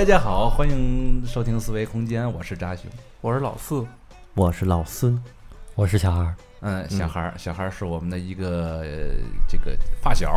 [0.00, 2.90] 大家好，欢迎收听思维空间，我是扎熊。
[3.20, 3.86] 我是老四，
[4.32, 5.22] 我是老孙，
[5.74, 8.86] 我是小孩儿，嗯，小孩儿，小孩儿是我们的一个、呃
[9.46, 10.30] 这个发小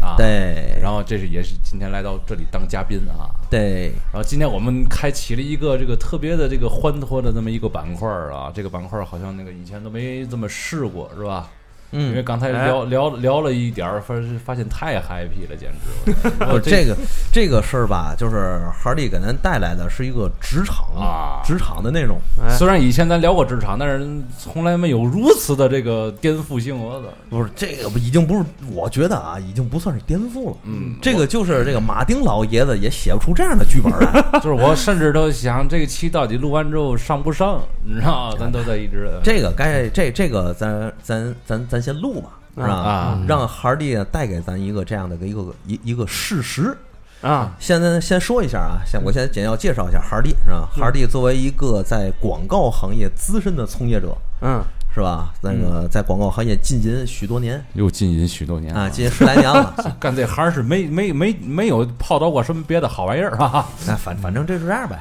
[0.00, 0.16] 啊。。
[0.16, 3.30] 对，然后这是也是今天来到这里当嘉宾啊。
[3.48, 11.48] 对，然后今天我们开启了一个这个特别的这个欢脱的这么一个板块儿啊，这个板块儿好像那个以前都没这么试过，是吧？
[11.92, 14.14] 因为嗯，刚才聊、聊聊了一点儿，发
[14.44, 15.70] 发现太 happy 了，简
[16.04, 16.30] 直！
[16.44, 16.96] 不 这个
[17.32, 22.18] 这个事儿吧，就是哈利给咱带来的是一个职场啊职场的内容。
[22.42, 24.06] 哎，虽然以前咱聊过职场，但是
[24.38, 27.08] 从来没有如此的这个颠覆性，我的！
[27.30, 30.56] 不是这个，已经不是，我觉得啊，已经不算是颠覆了。
[30.64, 34.22] 嗯这个就是这个马丁老爷子也写不出这样的剧本来。
[34.40, 38.36] 就是我甚至都想这个期到底录完之后上不上，你知道吗？
[38.38, 42.74] 咱都在一直这个该这这个咱咱咱咱先录嘛，是吧？
[42.74, 46.76] 啊让哈利带给咱一个这样的一个一一个事实。
[47.22, 50.68] 啊，现在先说一下啊，先我先简要介绍一下哈利，是吧？
[50.70, 54.62] 哈利作为一个在广告行业资深的从业者，嗯，
[54.94, 55.32] 是吧？
[55.40, 59.74] 那个在广告行业浸淫许多年又浸淫许多年啊，浸淫十来年了。
[59.98, 63.66] 干这行是没没没没有泡到过什么别的好玩意儿啊！
[63.88, 64.98] 哎，反反正这是这样呗，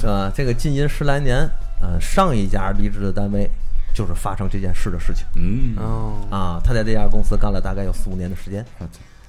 [0.00, 0.30] 这 吧？
[0.34, 1.38] 这个浸淫十来年，
[1.82, 3.50] 呃，上一家离职的单位
[3.96, 6.60] 就是发生这件事的事情嗯，哦，啊。
[6.62, 8.62] 他在这家公司干了大概有四五年的时间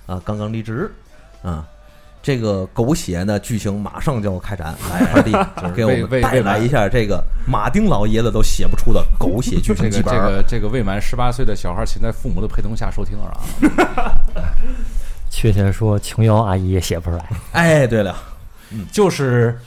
[0.06, 0.92] 啊，刚刚离职
[1.42, 1.66] 啊。
[2.22, 5.32] 这个狗血的剧情马上就要开展，来，二弟
[5.74, 10.32] 给我们带来一下这个马丁老爷子都写不出的狗血剧这个这情剧本儿。
[10.32, 13.32] 个这个未满十八岁的小孩，请在父母的陪同下收听啊！
[15.32, 17.26] 确切说，琼瑶阿姨也写不出来。
[17.54, 18.14] 哎，对了，
[18.92, 19.58] 就是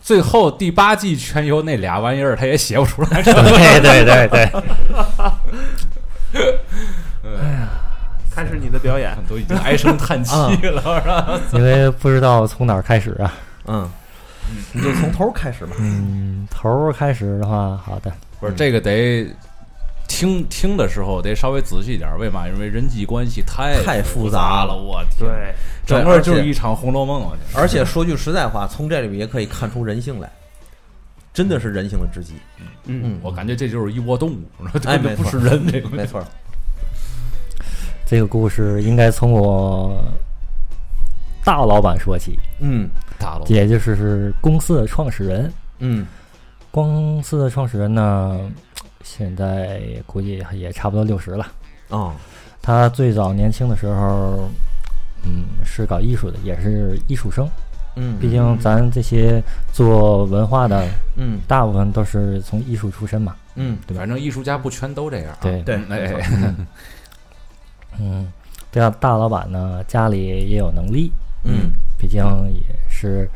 [0.00, 3.20] 最后第八季全由那俩玩意儿，他也写不出来。
[3.22, 4.40] 对对对对，
[7.24, 7.68] 哎呀
[8.30, 11.40] 开始你的表演，都已经唉声叹气了，是吧？
[11.52, 13.34] 因为不知道从哪儿开始啊。
[13.66, 13.88] 嗯，
[14.72, 15.76] 你就从头开始吧。
[15.78, 19.26] 嗯，头开始的话，好的，不是这个得
[20.10, 22.48] 听听的时候得稍微仔细点，为嘛？
[22.48, 25.54] 因为人际关系太太复复杂了了，我天，对，
[25.86, 27.38] 整个就是一场《红楼梦》啊！
[27.54, 30.28] 而且说句实在话，从这里面也可以看出人性来，
[31.32, 32.34] 真的是人性的至极。
[32.86, 35.88] 嗯，我感觉这就是一窝动物，不是人，这个。
[35.90, 36.20] 没错，
[38.04, 39.96] 这个故事应该从我
[41.44, 42.90] 大老板说起，嗯。
[43.16, 43.52] 大老板。
[43.52, 45.52] 也就是是公司的创始人。
[45.78, 46.04] 嗯。
[46.72, 48.40] 公司的创始人呢，
[49.02, 51.46] 现在估计也差不多六十了。
[51.88, 52.12] 哦。
[52.62, 54.48] 他最早年轻的时候，
[55.24, 57.48] 嗯，是搞艺术的，也是艺术生。
[57.96, 61.40] 嗯，毕竟咱这些做文化的，嗯。
[61.48, 63.34] 大部分都是从艺术出身嘛。
[63.56, 65.32] 嗯对反正艺术家不全都这样。
[65.32, 65.38] 啊。
[65.40, 65.62] 对。
[65.62, 66.54] 对哎哎，
[67.98, 68.30] 嗯，
[68.70, 71.10] 这样大老板呢，家里也有能力，
[71.44, 71.70] 嗯。
[71.98, 72.22] 毕竟
[72.52, 73.28] 也是，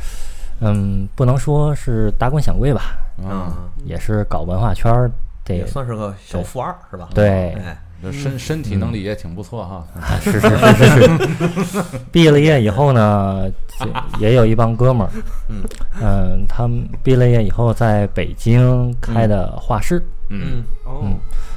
[0.60, 3.52] 嗯，不能说是达官显贵吧，嗯，
[3.84, 5.10] 也是搞文化圈
[5.48, 7.08] 也算是个小富二是吧？
[7.14, 7.78] 对，哎。
[8.12, 9.86] 身身体能力也挺不错哈。
[10.20, 11.82] 是是是是是。
[12.12, 13.50] 毕了业以后呢，
[14.20, 15.10] 也有一帮哥们儿，
[15.48, 15.62] 嗯。
[16.02, 20.62] 嗯，他们毕了业以后在北京开的画室，嗯。
[20.84, 21.16] 哦，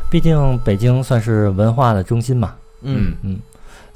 [0.09, 3.37] 毕竟北京算是文化的中心嘛，嗯嗯，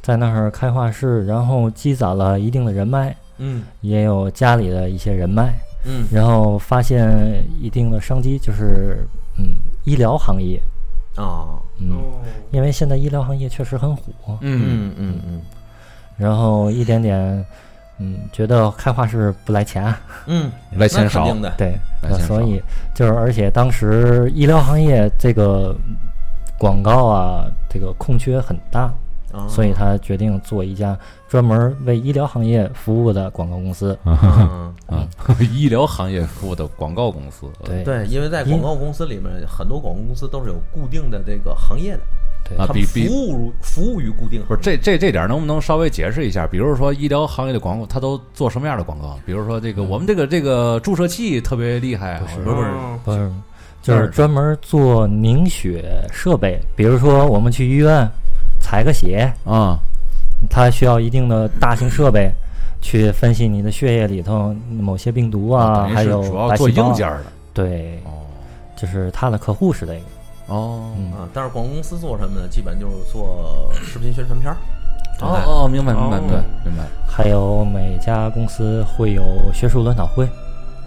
[0.02, 3.63] 在那儿开画室，然后积攒了一定的人脉，嗯。
[3.79, 5.53] 也有家里的一些人脉，
[5.85, 6.06] 嗯。
[6.12, 10.62] 然后发现一定的商机，就是嗯，医疗行业，
[11.16, 12.19] 啊嗯，哦，
[12.52, 14.03] 因为现在医疗行业确实很火，
[14.42, 14.94] 嗯嗯。
[14.97, 15.42] 嗯嗯。
[16.18, 17.44] 然后一点点，
[17.97, 19.91] 嗯，觉得开画室不来钱，
[20.28, 21.25] 嗯， 来钱少。
[21.58, 21.75] 对，
[22.28, 22.62] 所以
[22.94, 25.76] 就是而且当时医疗行业这个
[26.59, 28.94] 广告啊，这个空缺很大，
[29.31, 30.97] 啊所以他决定做一家
[31.28, 33.97] 专门为医疗行业服务的广告公司。
[34.05, 34.73] 嗯。
[34.87, 35.07] 啊，
[35.53, 37.45] 医疗行业服务的广告公司。
[37.63, 37.83] 对。
[37.83, 46.45] 对，因为在广告公司里面，很多广告公司都是有固定的这个行业的，啊比比服务服务于固定不是这这这点能不能稍微解释一下？
[46.45, 49.17] 比如说医疗行业的广告，它都做什么样的广告？
[49.25, 52.55] 比如说这个我们这个这个注射器特别厉害啊，不是。
[52.55, 53.31] 不是哦不是，
[53.81, 58.07] 就是专门做凝血设备，比如说我们去医院
[58.61, 59.78] 采个血，啊，
[60.49, 62.31] 它需要一定的大型设备
[62.81, 67.25] 去分析你的血液里头某些病毒啊，还有主要做硬件儿的。
[67.53, 68.11] 对，哦
[68.75, 69.99] 就是他的客户是这个。
[70.47, 71.28] 哦嗯，啊。
[71.34, 72.47] 但是广告公司做什么呢？
[72.49, 74.58] 基本就是做视频宣传片儿。
[75.22, 76.84] 哦哦，明白明白哦明白明白。
[77.07, 79.22] 还有每家公司会有
[79.53, 80.28] 学术研讨会，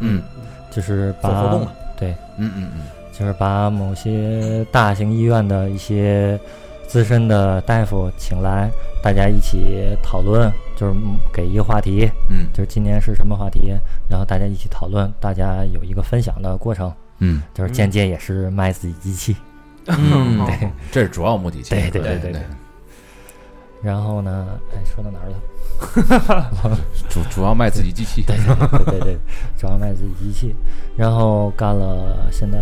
[0.00, 0.20] 嗯
[0.72, 2.80] 就是把做活动嘛对，嗯嗯嗯，
[3.16, 6.36] 就是把某些大型医院的一些
[6.94, 8.70] 资深的大夫请来，
[9.02, 12.46] 大家一起讨论，就是嗯给一个话题，嗯。
[12.52, 13.76] 就是今年是什么话题，
[14.08, 17.42] 然后大家一起讨论，大家有一个分享的过程，嗯。
[17.52, 19.34] 就是间接也是卖自己机器。
[19.88, 20.46] 嗯。
[20.46, 21.60] 对， 这是主要目的。
[21.64, 22.32] 对对对对对。
[22.34, 22.42] 对。
[23.82, 26.78] 然后呢，哎，说到哪儿了？
[27.10, 28.22] 主主要卖自己机器。
[28.22, 29.18] 对对对对对，
[29.58, 30.54] 主要卖自己机器，
[30.96, 32.56] 然后干了，现在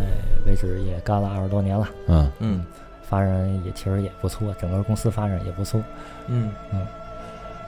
[0.47, 2.33] 为止也干了二十多年了，嗯。
[2.39, 2.65] 嗯
[3.13, 5.79] 发展也其实也不错，整个公司发展也不错。
[6.29, 6.51] 嗯。
[6.73, 6.81] 嗯。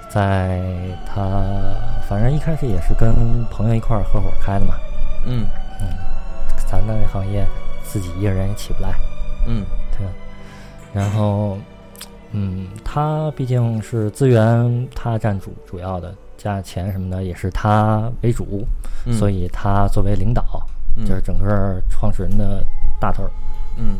[0.08, 0.62] 在
[1.04, 1.20] 他
[2.08, 4.74] 反正一开始也是跟朋友一块儿合伙开的嘛，
[5.26, 5.44] 嗯。
[5.82, 5.86] 嗯。
[6.66, 7.46] 咱的行业
[7.82, 8.94] 自己一个人也起不来，
[9.46, 9.66] 嗯。
[9.98, 10.06] 对。
[10.06, 10.12] 吧？
[10.94, 11.58] 然后，
[12.32, 18.66] 嗯，他毕竟是资源他占主主要的，加钱什么的也是他为主，
[19.04, 20.42] 嗯，所以他作为领导，
[20.96, 21.04] 嗯。
[21.04, 22.64] 就是整个创始人的
[22.98, 23.30] 大头儿。
[23.76, 23.98] 嗯，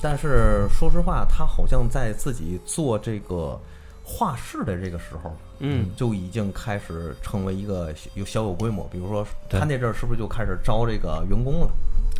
[0.00, 3.58] 但是说实话，他好像在自己做这个
[4.04, 5.90] 画室的这个时候，嗯。
[5.96, 8.88] 就已经开始成为一个小有小有规模。
[8.90, 11.68] 比如说，他那阵儿是不是就开始招这个员工了？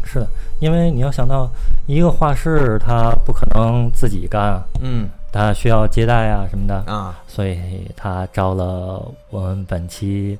[0.05, 0.27] 是的，
[0.61, 1.49] 因为你要想到
[1.87, 5.09] 一个画室，他不可能自己干啊，嗯。
[5.33, 10.39] 他需要接待啊什么的，啊，所以他招了我们本期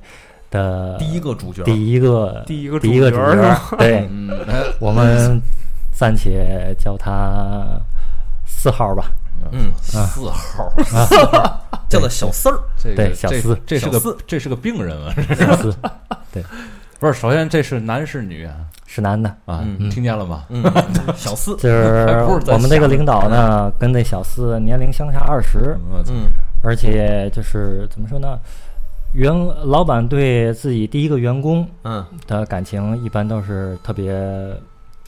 [0.49, 5.39] 的第一个主角，第一个第一个第一个主主角 对，嗯，哎 我们
[5.97, 7.65] 暂且叫他
[8.45, 9.11] 四号吧。
[9.51, 10.71] 嗯，四号，
[11.89, 12.59] 叫做小四儿。
[12.95, 15.13] 对小四这是个四这是个病人啊！
[15.35, 15.73] 小四
[16.31, 16.43] 对
[16.99, 18.53] 不是，首先这是男是女啊？
[18.85, 20.45] 是男的，啊，嗯听见了吗？
[20.49, 20.63] 嗯，
[21.15, 21.55] 小四。
[21.57, 25.75] 就是我们这个领导呢，跟那小四年龄相差二十，
[26.07, 26.29] 嗯
[26.63, 28.39] 而且就是怎么说呢，
[29.13, 29.31] 员
[29.63, 34.11] 老板对自己第一个员工嗯的感情一般都是特别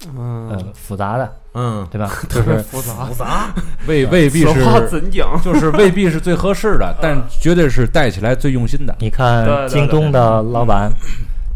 [0.08, 2.10] 嗯嗯复杂的，嗯，对吧？
[2.30, 3.54] 就是复杂复杂。
[3.88, 5.30] 未未必是，怎讲？
[5.44, 8.96] 就是未必是最合适的，但绝对是带起来最用心的。
[9.00, 10.90] 你看京东的老板，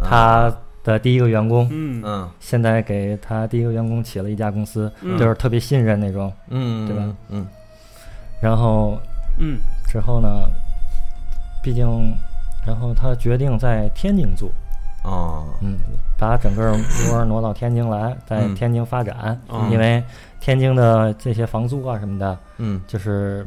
[0.04, 0.54] 他
[0.84, 1.68] 的第一个员工。
[1.72, 6.32] 嗯嗯现在给他第一个员工起了一家公司，嗯就是特别信任那种。
[6.50, 7.04] 嗯，对吧？
[7.30, 7.46] 嗯
[8.42, 9.00] 然后
[9.40, 9.58] 嗯
[9.88, 10.28] 之后呢，
[11.64, 11.86] 毕竟，
[12.68, 14.52] 然后他决定在天津做，
[15.04, 15.78] 哦，嗯，
[16.18, 16.72] 把整个
[17.12, 18.56] 窝挪到天津来，在嗯。
[18.56, 19.70] 天津发展，嗯。
[19.72, 20.04] 因为
[20.40, 22.82] 天津的这些房租啊什么的，嗯。
[22.88, 23.46] 就是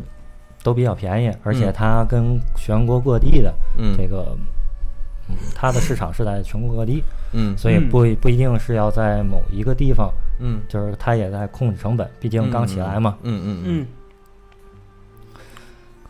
[0.62, 1.73] 都比较便宜，而且嗯。
[1.73, 3.97] 它跟全国各地的嗯。
[3.97, 4.37] 这个，
[5.29, 7.88] 嗯，它的市场是在全国各地，嗯所以嗯。
[7.88, 10.61] 不不一定是要在某一个地方，嗯。
[10.69, 13.17] 就是它也在控制成本，毕竟刚起来嘛。
[13.23, 13.87] 嗯嗯嗯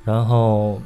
[0.05, 0.81] 然后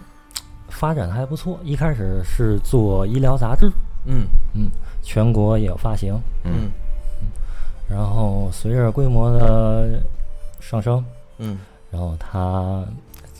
[0.68, 3.70] 发展的还不错，一开始是做医疗杂志，
[4.04, 4.70] 嗯嗯，
[5.02, 6.18] 全国也有发行。
[6.44, 6.70] 嗯
[7.88, 10.00] 然后随着规模的
[10.60, 11.04] 上升，
[11.38, 11.58] 嗯
[11.90, 12.84] 然后他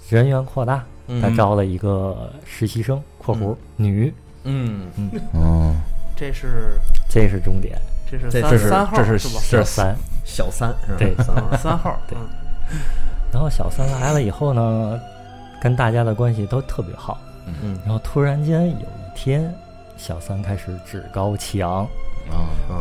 [0.08, 4.12] 人员扩大，嗯，他招了一个实习生（括弧女
[4.42, 5.72] 嗯嗯哦，
[6.16, 6.72] 这是），
[7.08, 7.80] 这是终点。
[8.10, 9.40] 这是这三这是三号这是是吧？
[9.48, 10.98] 这是三，小三是吧？
[10.98, 12.78] 对三号三号对嗯
[13.32, 15.00] 然后小三来了以后呢，
[15.62, 17.16] 跟大家的关系都特别好。
[17.46, 19.54] 嗯嗯然后突然间有一天，
[20.00, 21.82] 小三开始趾高气昂，
[22.30, 22.76] 啊，嗯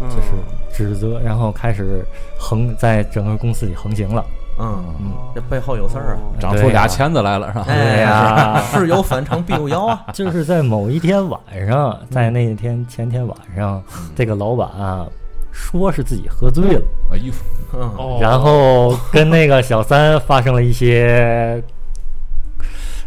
[0.00, 0.08] 嗯。
[0.10, 0.32] 就是
[0.76, 2.04] 指责，然后开始
[2.36, 4.24] 横在整个公司里横行了。
[4.58, 6.18] 嗯，嗯，这背后有事儿啊！
[6.18, 6.40] 哦。
[6.40, 7.64] 长出俩钳子来了是吧？
[7.68, 10.04] 哎呀 事有反常必有妖啊！
[10.12, 13.80] 就是在某一天晚上，在那天前天晚上，
[14.16, 15.06] 这个老板啊
[15.52, 18.18] 说是自己喝醉了，啊，衣服嗯，哦。
[18.20, 21.62] 然后跟那个小三发生了一些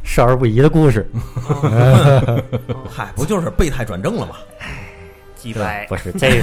[0.07, 1.05] 少儿不宜的故事。
[2.89, 4.35] 嗨，不就是备胎转正了吗？
[5.35, 6.41] 几百不是这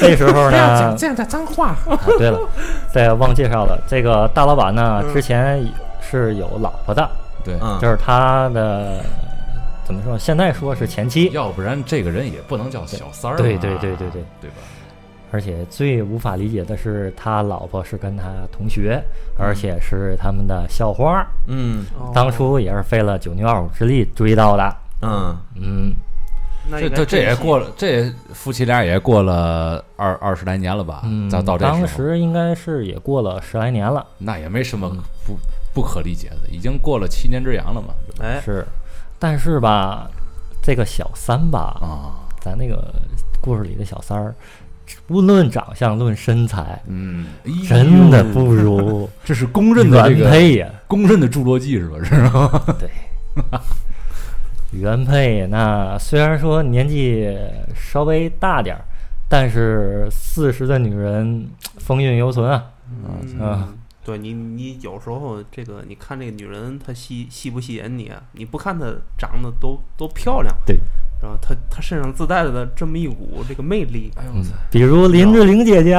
[0.00, 2.38] 这时候呢，这样的脏话，啊，对了，
[2.92, 5.60] 对忘介绍了，这个大老板呢嗯之前
[6.00, 7.06] 是有老婆的，
[7.44, 9.04] 对，嗯，就是他的
[9.84, 10.16] 怎么说？
[10.16, 13.42] 现在说是前妻，要不然这个人也不能叫小三儿嘛。
[13.42, 14.56] 对对对对对对吧？
[15.34, 18.22] 而且最无法理解的是，他老婆是跟他
[18.52, 19.02] 同学，
[19.36, 21.84] 而且是他们的校花，嗯。
[21.98, 24.76] 哦当初也是费了九牛二虎之力追到的。
[25.02, 25.36] 嗯。
[25.56, 25.92] 嗯，
[26.70, 31.00] 这这这也过了，这夫妻俩也过了二二十来年了吧？
[31.02, 35.02] 嗯，到到这当时应该是也过了十来年了，那也没什么嗯。
[35.26, 35.36] 不
[35.74, 37.88] 不可理解的，已经过了七年之痒了嘛？
[38.20, 38.40] 哎。
[38.40, 38.64] 是，
[39.18, 40.08] 但是吧，
[40.62, 42.94] 这个小三吧，啊，咱那个
[43.40, 44.32] 故事里的小三儿，
[45.08, 47.26] 无论长相论身材，嗯，
[47.68, 50.68] 真的不如这是公认的这原个配呀。
[50.86, 51.98] 公认的侏罗纪是吧？
[52.02, 52.64] 是吧？
[52.78, 52.88] 对，
[54.72, 57.36] 原配那虽然说年纪
[57.74, 58.84] 稍微大点儿，
[59.28, 61.48] 但是四十的女人
[61.78, 62.70] 风韵犹存啊。
[62.88, 63.68] 嗯啊
[64.04, 68.22] 对你，你有时候这个，你看这个女人她吸吸不吸引你啊？
[68.32, 68.84] 你不看她
[69.16, 70.78] 长得多多漂亮，对，
[71.24, 74.50] 然后他他身上自带的这么一股这个魅力嗯哎呦我操！
[74.70, 75.94] 比如林志玲姐姐，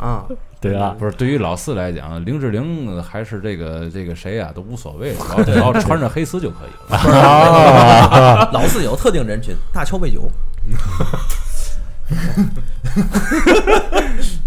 [0.00, 0.24] 啊，
[0.60, 0.94] 对吧？
[0.96, 6.96] 不是，对于老四来讲，林志玲还是这个这个谁啊，都无所谓，只要只要穿着黑丝就可以了。
[7.18, 10.30] 啊，老四有特定人群， 大乔杯酒，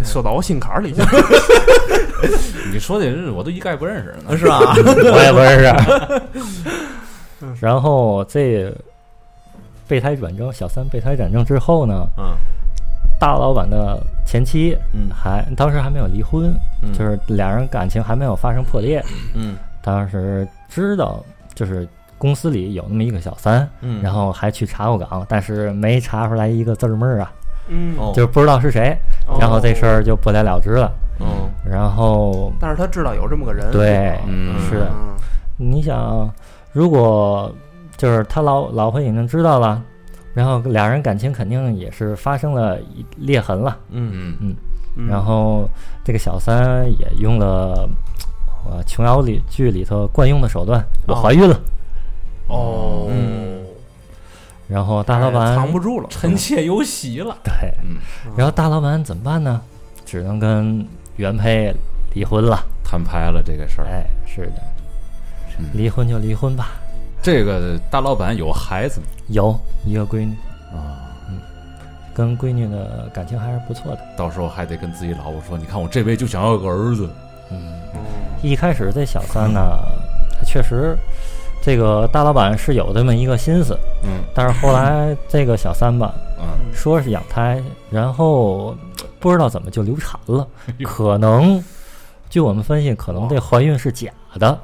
[0.06, 1.08] 说 到我心坎儿里去了。
[2.72, 4.38] 你说的人我都一概不认识呢。
[4.38, 4.60] 是吧？
[4.78, 5.66] 我也不认识。
[7.60, 8.74] 然后这
[9.88, 12.36] 备胎转正，小三备胎转正之后呢，嗯。
[13.18, 15.10] 大老板的前妻嗯。
[15.10, 16.92] 还当时还没有离婚，嗯。
[16.94, 19.04] 就是两人感情还没有发生破裂。
[19.34, 19.56] 嗯。
[19.82, 21.24] 当时知道
[21.54, 21.88] 就是
[22.18, 27.32] 公司里有那么一个小三，嗯，然后还去查过岗，但是没查出来一个字儿妹儿啊，
[27.68, 28.12] 嗯，哦。
[28.16, 28.98] 就是不知道是谁，
[29.40, 30.92] 然后这事儿就不了了之了。
[31.20, 31.48] 哦。
[31.64, 34.60] 然后但是他知道有这么个人，对，嗯。
[34.68, 34.80] 是。
[34.80, 35.16] 的嗯。
[35.58, 36.30] 你想，
[36.74, 37.54] 如果
[37.98, 39.82] 就是他老老婆已经知道了，
[40.34, 42.78] 然后俩人感情肯定也是发生了
[43.18, 43.78] 裂痕了。
[43.90, 44.56] 嗯嗯
[44.98, 45.68] 嗯然后
[46.04, 47.90] 这个小三也用了
[48.66, 51.60] 呃琼瑶里剧里头惯用的手段，我哦怀孕了。
[52.48, 53.64] 哦，嗯
[54.68, 57.38] 然后大老哎板藏不住了，臣妾有喜了。
[57.44, 57.98] 对，嗯，
[58.36, 59.62] 然后大老板怎么办呢？
[60.06, 60.86] 只能跟
[61.18, 61.74] 原配
[62.14, 62.60] 离婚了。
[62.84, 63.88] 摊牌了这个事儿。
[63.88, 64.62] 哎，是的，
[65.60, 66.72] 嗯离婚就离婚吧。
[67.26, 69.08] 这个大老板有孩子吗？
[69.30, 70.36] 有一个闺女，
[70.72, 71.40] 啊，嗯
[72.14, 74.00] 跟闺女的感情还是不错的。
[74.16, 77.10] 到时候还得跟自己老婆说，你看我这辈就想要个儿子。
[77.50, 78.00] 嗯，嗯
[78.44, 79.60] 一开始这小三呢，
[80.38, 80.96] 他确实，
[81.64, 88.78] 这个大老板是有这么一个心思，嗯但是后来这个小三吧，嗯，说是养胎，然后
[89.20, 90.48] 不知道怎么就流产了，
[90.86, 91.60] 可能，
[92.30, 94.56] 据我们分析，可能这怀孕是假的，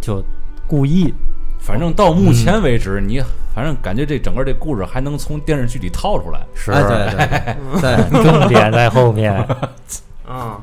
[0.00, 0.20] 就
[0.66, 1.14] 故意。
[1.62, 3.22] 反正到目前为止，你
[3.54, 6.40] 反正感觉这整个这故事还能从电视剧里套出来。
[6.54, 9.32] 是，哎对对对对， 重点在后面。
[10.28, 10.58] 啊，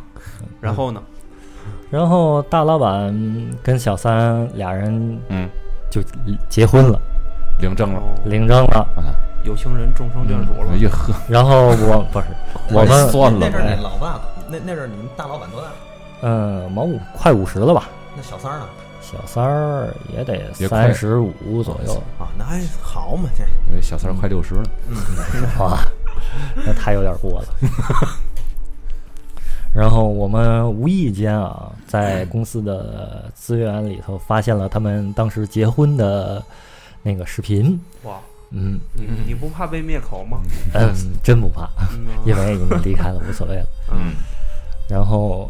[0.60, 1.02] 然后呢？
[1.90, 3.16] 然后大老板
[3.64, 5.50] 跟小三俩人嗯，
[5.90, 6.02] 就
[6.50, 7.00] 结婚了，
[7.62, 8.00] 领证了。
[8.00, 8.80] 哦领证了。
[8.96, 10.78] 啊，有情人终成眷属了哎。
[10.78, 12.26] 呀呵，然后我不是
[12.72, 15.68] 我们，算了那阵儿你老爸，那那阵儿你们大老板多大？
[16.22, 17.88] 嗯，毛五快五十了吧？
[18.18, 18.66] 那小三儿呢？
[19.12, 24.64] 小三儿也得三十五左右，啊，那还好嘛，这呃小三儿快六十了。
[25.60, 25.80] 哇，
[26.56, 27.48] 那太有点过了。
[29.74, 36.44] 然后我们无意间啊，在公司的资源里头发现了他们当时结婚的
[37.02, 37.80] 那个视频。
[38.04, 38.20] 哇，
[38.52, 40.40] 嗯你你不怕被灭口吗？
[40.74, 43.66] 嗯，真不怕，嗯因为已经离开了，无所谓了。
[43.92, 44.14] 嗯，
[44.88, 45.50] 然后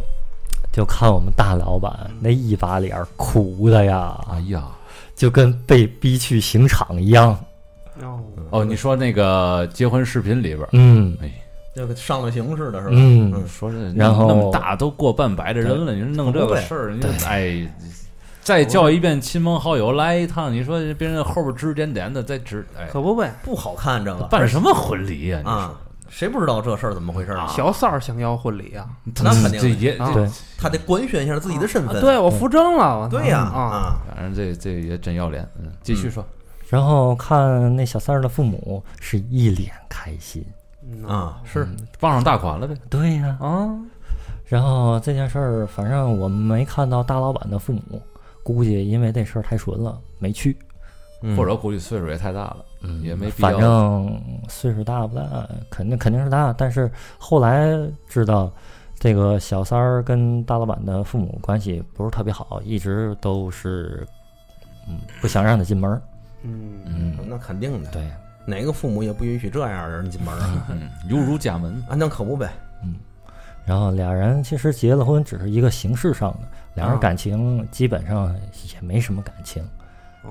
[0.72, 4.64] 就看我们大老板那一把脸儿苦的呀，哎呀，
[5.16, 7.38] 就跟被逼去刑场一样。
[8.02, 8.20] 哦，
[8.52, 11.18] 哦，你说那个结婚视频里边儿，嗯。
[11.22, 11.32] 哎，
[11.76, 12.92] 就跟上了刑似的，是吧？
[12.94, 17.68] 嗯，说是然后那么大都过半百的人了，你说弄这个事儿，你说哎，
[18.42, 23.34] 再叫一遍亲朋好友来一趟，你说别人后边指指点点的，再指哎，可不呗。
[23.44, 24.24] 不好看这个。
[24.26, 25.40] 办什么婚礼呀？
[25.44, 25.68] 你啊。
[25.68, 27.48] 说，谁不知道这事儿怎么回事啊？
[27.48, 28.88] 小三儿想要婚礼啊？
[29.24, 32.02] 那肯定也啊对，他得官宣一下自己的身份。
[32.02, 35.48] 对我扶正了，对呀啊，啊，反正这这也真要脸。
[35.60, 36.26] 嗯，继续说。
[36.68, 40.46] 然后看那小三儿的父母是一脸开心。
[40.92, 41.68] 嗯啊，是
[42.00, 42.76] 傍上大款了呗。
[42.90, 43.70] 对呀、啊，
[44.46, 48.02] 然后这件事儿，反正我们没看到大老板的父母，
[48.42, 50.58] 估计因为这事儿太纯了，没去。
[51.22, 56.54] 嗯或者估计岁数也太大了，嗯，也没必要反正岁数大不大，肯定肯定是大。
[56.54, 58.52] 但是后来知道，
[58.98, 64.08] 这个小三儿跟大老板的父母关系不是特别好，一直都是
[64.88, 66.02] 嗯不想让他进门。
[66.44, 68.10] 嗯嗯，那肯定的，对，
[68.46, 70.68] 哪个父母也不允许这样的人进门啊？
[70.70, 71.74] 嗯，犹如家门。
[71.90, 72.50] 啊，那可不呗。
[72.84, 72.96] 嗯
[73.66, 78.34] 然后俩人其实结了婚，只是一个形式上的，俩人啊感情基本上
[78.74, 79.62] 也没什么感情。
[79.62, 79.68] 哦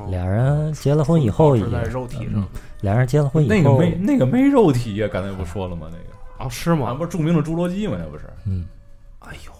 [0.08, 2.46] 俩人结了婚以后也保持在肉体上嗯，
[2.80, 5.86] 俩人结了婚以后，那个没那个没肉体呀，刚才不说了吗？
[5.90, 6.94] 那个啊，是啊，吗？
[6.94, 7.96] 不是著名的侏罗纪吗？
[7.98, 8.24] 那不是？
[8.44, 8.64] 嗯
[9.20, 9.52] 哎呦，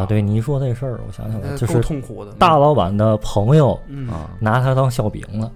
[0.00, 2.32] 啊，对你一说这事儿，我想起来，就是痛苦的。
[2.32, 5.50] 大老板的朋友嗯啊，拿他当笑柄了，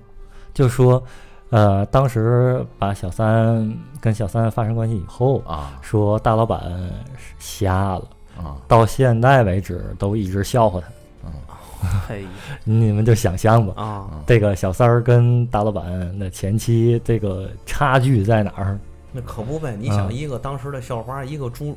[0.54, 1.02] 就说，
[1.50, 6.60] 呃，当时把小三跟小三发生关系以后，啊说大老板
[7.16, 8.04] 是瞎了，
[8.38, 10.86] 啊到现在为止都一直笑话他。
[12.08, 12.24] 嘿
[12.64, 18.78] 你们就想象吧，啊，这个小三儿跟大老板的前妻这个差距在哪儿？
[19.12, 19.76] 那可不呗。
[19.78, 21.74] 你啊想，一个当时的校花，一个侏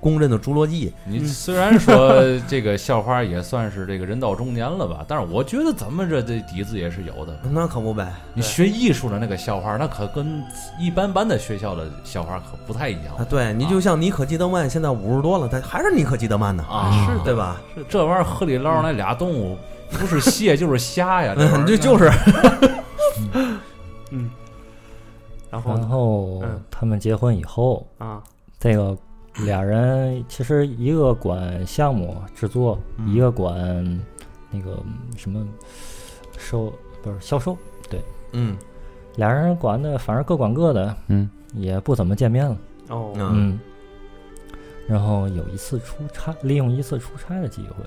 [0.00, 0.92] 公认的侏罗纪。
[1.04, 7.38] 你虽然说这个校花也算是这个人到中年了吧，但是我觉得咱们这这底子也是有的。
[7.50, 10.42] 那可不呗，你学艺术的那个校花，那可跟
[10.78, 17.60] 一般般的学校的校花可不太一样啊，对你就像妮可基德曼，现在五十多了，他还是妮可基德曼呢，啊，是对吧？
[17.74, 19.56] 是这玩意儿河里捞上来俩动物，
[19.90, 22.10] 不是蟹就是虾呀，这玩意儿就是
[24.10, 24.30] 嗯，
[25.50, 28.22] 然后然后嗯他们结婚以后，啊，
[28.58, 28.96] 这个
[29.44, 33.56] 俩人其实一个管项目制作，嗯一个管
[34.50, 34.82] 那个
[35.16, 35.46] 什么
[36.36, 37.56] 售不是销售，
[37.88, 38.00] 对
[38.32, 38.56] 嗯。
[39.16, 42.56] 俩人管的反正各管各的，嗯，也不怎么见面了。
[42.88, 43.30] 哦，嗯。
[43.32, 43.60] 嗯，
[44.86, 47.84] 然后有一次出差，利用一次出差的机会，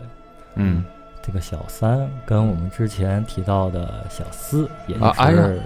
[0.56, 0.84] 嗯，
[1.24, 5.62] 这个小三跟我们之前提到的小四，也就啊哎呀是、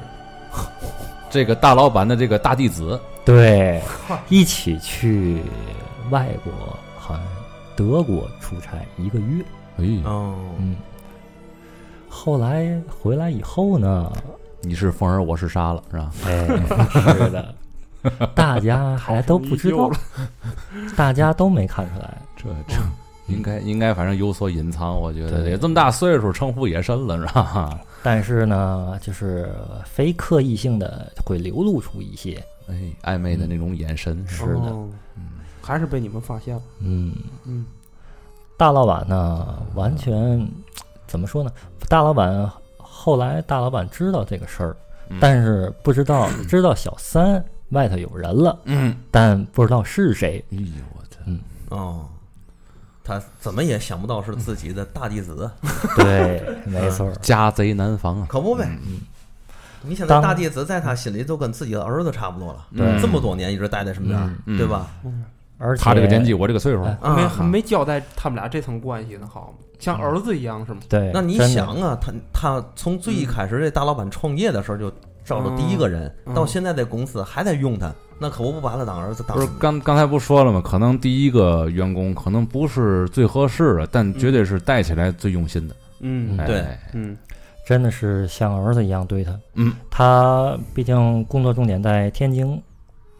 [1.32, 3.82] 这个大老板的这个大弟子，对
[4.30, 5.42] 一起去
[6.12, 6.52] 外国，
[6.98, 7.24] 好像
[7.76, 9.44] 德国出差一个月。
[9.78, 10.76] 哎，哦，嗯，
[12.08, 14.14] 后来回来以后呢，
[14.62, 16.12] 你是风儿，我是沙了，是吧？
[16.26, 16.48] 哎，
[16.88, 17.56] 是的，
[18.36, 19.90] 大家还都不知道，
[20.96, 22.18] 大家都没看出来。
[22.38, 22.76] 这这
[23.28, 27.78] 应该应该反正有所隐藏，我觉得也这么大岁数，城府也深了，是吧？
[28.04, 29.52] 但是呢，就是
[29.84, 34.70] 非刻意性的会流露出一些，哎，暧昧的那种眼神，是的。
[35.16, 35.32] 嗯。
[35.62, 37.66] 还是被你们发现了，嗯，嗯。
[38.58, 40.48] 大老板呢，完全
[41.08, 41.52] 怎么说呢？
[41.90, 44.78] 大老板后来大老板知道这个事儿，
[45.10, 45.18] 嗯。
[45.20, 50.44] 但是不知道 知道小三外头有人了，嗯，但不知道是谁。
[50.52, 51.40] 哎呦我的，
[51.76, 52.06] 哦，
[53.04, 55.50] 他怎么也想不到是自己的大弟子，
[55.96, 57.12] 对，没错。
[57.22, 58.28] 家贼难防啊！
[58.30, 58.70] 可不呗。
[59.88, 64.88] 你想，当那大弟子在他心里都跟自己的儿子差不多了，对这么多年一直待在身边，嗯对吧？
[65.58, 69.66] 而且他这个年纪，我这个岁数，没没交代他们俩这层关系呢，好吗？
[69.80, 70.80] 像儿子一样是吗？
[70.90, 74.92] 对，那你想啊，他他从最一开始这大老板创业的时候就
[75.24, 80.62] 招了第一个人，嗯到现在这公司还在用他，那可不把他当儿子当不是刚刚才不说了吗？
[80.64, 85.76] 可能第一个员工可能不是最合适的，但绝对是带起来最用心的。
[86.02, 87.18] 嗯哎对嗯
[87.66, 89.38] 真的是像儿子一样对他。
[89.56, 92.62] 嗯，他毕竟工作重点在天津，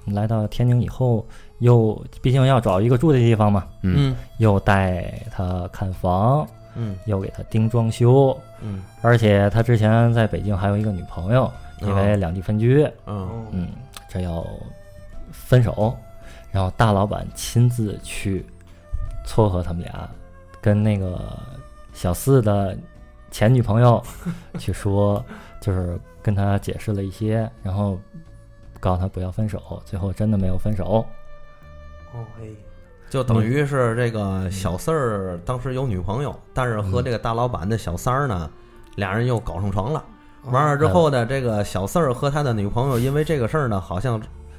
[0.06, 1.26] 来到天津以后，
[1.60, 4.12] 又毕竟要找一个住的地方嘛，嗯。
[4.12, 4.16] 嗯。
[4.38, 6.96] 又带他看房，嗯。
[7.06, 8.84] 又给他盯装修，嗯。
[9.02, 13.18] 而且他之前在北京还有一个女朋友，因为两地分居，嗯。
[13.18, 13.70] 哦嗯，
[14.08, 14.46] 这要
[15.32, 15.98] 分手，
[16.52, 18.46] 然后大老板亲自去
[19.26, 20.08] 撮合他们俩，
[20.62, 21.20] 跟那个
[21.94, 22.78] 小四的
[23.36, 24.02] 前女朋友
[24.58, 25.22] 去说，
[25.60, 28.00] 就是跟他解释了一些，然后
[28.80, 31.06] 告诉他不要分手，最后真的没有分手。
[32.14, 32.56] 哦嘿，
[33.10, 38.50] 就等于是这个小四儿当时有女朋友，但是和这个大老板的小三儿呢，
[38.96, 40.02] 俩人又搞上床了。
[40.46, 44.18] 完了之后呢，这个小四儿和他的女朋友因为这个事儿呢，好像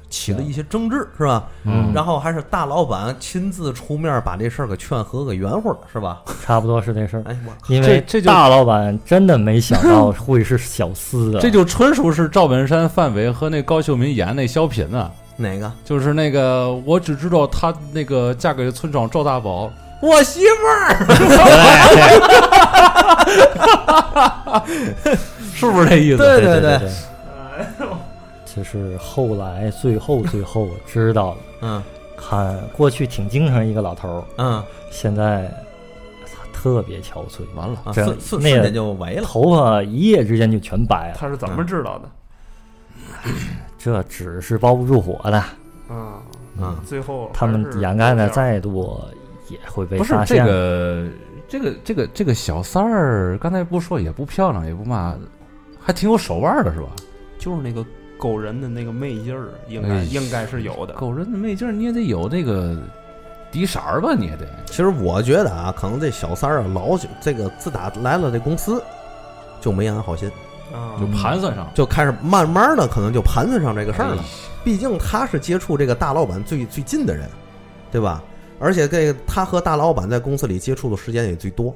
[0.09, 1.43] 起了一些争执，是吧？
[1.63, 1.91] 嗯。
[1.93, 6.21] 然后还是大老板亲自出面把这事儿给劝和给圆乎了，是吧？
[6.45, 15.71] 差不多是这事儿，哎，我因为这就大老板真的没想到会是小厮啊，这就纯属是赵本山、范伟和那高秀敏演那小品啊，哪个？
[15.83, 20.95] 就是那个我只知道他那个嫁给村长赵大宝，我媳妇儿，
[25.53, 26.17] 是不是这意思？
[26.17, 26.89] 对对对对，
[28.57, 31.83] 就是后来最后最后知道了，嗯
[32.17, 35.47] 看过去挺精神一个老头儿，嗯现在
[36.25, 39.23] 操特别憔悴，完了，啊，这瞬间就没了。
[39.23, 42.09] 头发一夜之间就全白了，他是怎么知道的？
[43.77, 45.37] 这纸是包不住火的，
[45.87, 46.23] 啊
[46.59, 49.07] 嗯最后他们掩盖的再多
[49.49, 50.43] 也会被不是这。
[50.43, 51.07] 个
[51.47, 55.15] 这个这个这个小三儿，刚才不说也不漂亮，也不嘛，
[55.79, 56.87] 还挺有手腕的是吧？
[57.37, 57.85] 就是那个
[58.17, 60.93] 勾人的那个媚劲儿，应该哎应该是有的。
[60.95, 62.75] 狗人的媚劲儿，你也得有这个
[63.51, 64.47] 底色儿吧，你也得。
[64.65, 68.81] 其实我觉得啊，可能这小三儿啊，老这个自打来了这公司，
[69.61, 70.29] 就没安好心，
[70.73, 74.25] 啊，就盘算上就开始慢慢的可能就盘算上这个事儿了哎。
[74.63, 77.29] 毕竟他是接触这个大老板最最近的人，
[77.91, 78.23] 对吧？
[78.59, 81.75] 而且这个他和大老板在公司里接触的时间也最多，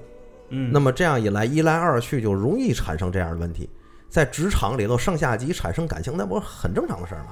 [0.50, 3.70] 嗯，那么这样一来，一来二去就容易产生这样的问题。
[4.12, 7.30] 在职场里头，上下级产生感情，那不是很正常的事儿吗？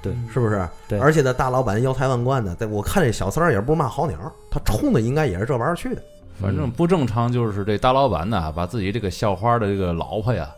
[0.00, 0.14] 对。
[0.32, 0.66] 是不是？
[0.88, 0.98] 对。
[0.98, 4.18] 而且呢，大老板腰抬万贯的，在我看这小三儿也不是嘛好鸟，
[4.50, 6.02] 他冲的应该也是这玩意儿去的。
[6.40, 10.50] 反正不正常，就是这大老板呢，把自己这个校花的这个老婆呀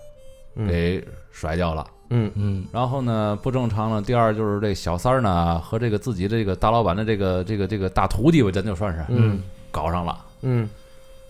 [0.55, 0.68] 嗯。
[0.68, 2.31] 给甩掉了，嗯。
[2.37, 2.64] 嗯。
[2.73, 9.42] 然后呢，不正常了，第二就是这小三儿呢和这个自己这个大老板的这个这个这个大徒弟吧，咱就算是嗯。
[9.73, 10.71] 搞上了，嗯。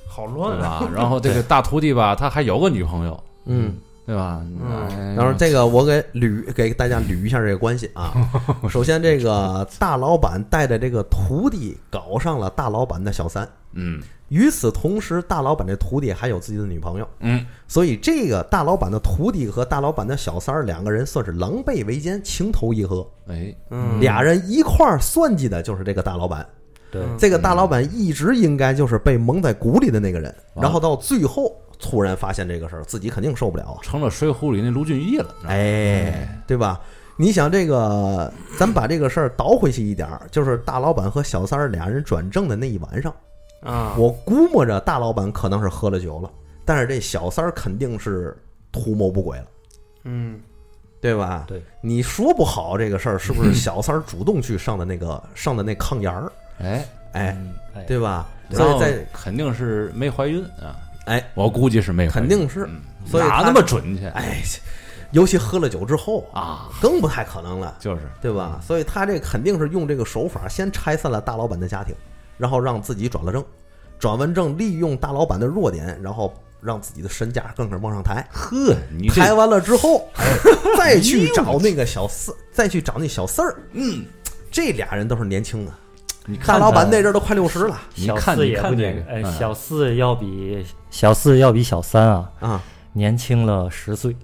[0.06, 0.88] 好乱啊！
[0.94, 3.76] 然后这个大徒弟吧，他还有个女朋友，嗯。
[4.08, 4.40] 对吧？
[4.42, 8.14] 嗯哎然后这个我给捋给大家捋一下这个关系啊。
[8.70, 23.06] 首先，这个大老板带着这个徒弟搞上了大老板的小三，嗯与此同时，大老板这徒弟还有自己的女朋友，嗯，所以这个大老板的徒弟和大老板的小三儿两个人算是狼狈为奸，情投意合。
[23.26, 26.46] 哎，嗯，俩人一块儿算计的就是这个大老板。
[26.90, 33.78] 对，嗯这个大老板一直应该就是被蒙在鼓里的那个人，啊然后到最后突然发现这个事儿，自己肯定受不了啊。
[33.82, 35.34] 成了《水浒》里那卢俊义了。
[35.46, 36.80] 哎，对吧？
[37.16, 43.12] 你想这个，咱把这个事儿倒回去一点儿，就是大老板和小三儿俩人转正的那一晚上，
[43.60, 46.30] 啊，我估摸着大老板可能是喝了酒了，
[46.64, 48.36] 但是这小三儿肯定是
[48.70, 49.46] 图谋不轨了，
[50.04, 50.40] 嗯
[51.00, 51.44] 对吧？
[51.48, 56.30] 对，你说不好这个事儿是不是小三儿主动去上的那个上的那炕沿儿？
[56.60, 57.36] 哎，哎，
[57.86, 58.28] 对吧？
[58.48, 64.06] 然后所以在肯定是没怀孕啊，哎，我估计是没怀孕，肯定是嗯所以他哪那么准去？
[64.08, 64.42] 哎，
[65.12, 67.76] 尤其喝了酒之后啊，更不太可能了。
[67.80, 68.60] 就是对吧？
[68.64, 71.94] 所以他这肯定是用这个手法，先拆散了大老板的家庭，
[72.36, 73.42] 然后让自己转了正，
[73.98, 78.22] 转完正，利用大老板的弱点，然后让自己的身价更是往上抬。
[78.30, 80.06] 呵，你这抬完了之后，
[80.76, 83.56] 再去找那个小四，再去找那小四儿。
[83.72, 84.04] 嗯，
[84.50, 85.78] 这俩人都是年轻啊，
[86.30, 92.62] 你看大老板那阵儿都快六十了你小四也不看你看这个嗯小四要比小四要比小三啊啊！
[92.92, 94.14] 年轻了十岁。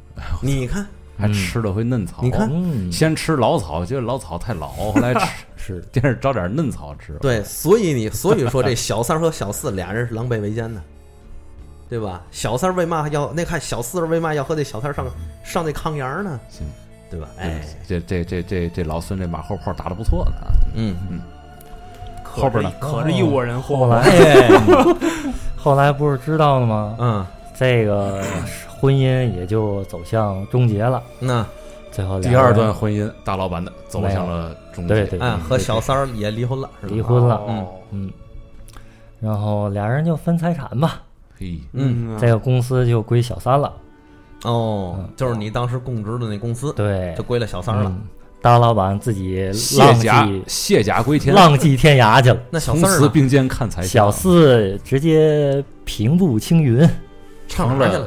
[0.42, 0.86] 你看，
[1.18, 7.14] 还吃了回嫩草，你看嗯，先吃老草，觉得老草太老，后来吃 是电视找点嫩草吃。
[7.20, 10.80] 对，所以你所以说这小三儿和小四俩人是狼狈为奸的，
[11.88, 12.22] 对吧？
[12.30, 15.06] 小三儿为嘛要那看小四儿为嘛要和那小三儿上
[15.42, 16.38] 上那炕沿儿呢？
[16.50, 16.66] 行，
[17.10, 17.28] 对吧？
[17.38, 20.32] 哎，这这这这这老孙这马后炮打的不错呢。
[20.74, 20.96] 嗯。
[22.42, 24.04] 后边呢可着一窝人后祸，来，
[25.56, 26.96] 后来不是知道了吗？
[26.98, 28.22] 嗯，这个
[28.68, 31.02] 婚姻也就走向终结了。
[31.18, 31.46] 那
[31.90, 34.94] 最后第二段婚姻，大老板的走向了终结。
[34.94, 36.94] 对对哎，和小三儿也离婚了，是吧？
[36.94, 38.10] 离婚了，哦嗯，
[39.20, 41.00] 然后俩人就分财产吧，
[41.38, 43.72] 嘿，嗯，这个公司就归小三了。
[44.44, 47.90] 哦嗯，就是你当时供职的那公司，对就，归了小三儿了。
[47.90, 48.02] 嗯
[48.44, 49.42] 大老板自己
[49.78, 52.98] 浪卸甲迹卸甲归田，浪迹天涯去了，那小四儿呢？
[52.98, 53.88] 此并肩看财相。
[53.90, 56.87] 小四直接平步青云，
[57.48, 58.07] 成了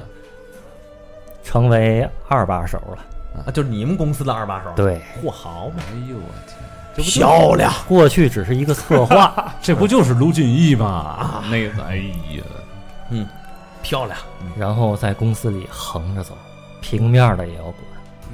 [1.44, 3.44] 成为二把手了。
[3.48, 6.56] 啊，就是你们公司的二把手。，对，嚯，好嘛，哎呦我天，
[6.96, 7.74] 这不漂亮。
[7.88, 11.44] 过去只是一个策划， 这不就是卢俊义吗？
[11.50, 12.44] 那个，哎呀，
[13.10, 13.28] 嗯
[13.82, 14.16] 漂亮。
[14.56, 16.38] 然后在公司里横着走，
[16.80, 17.76] 平面的也要管，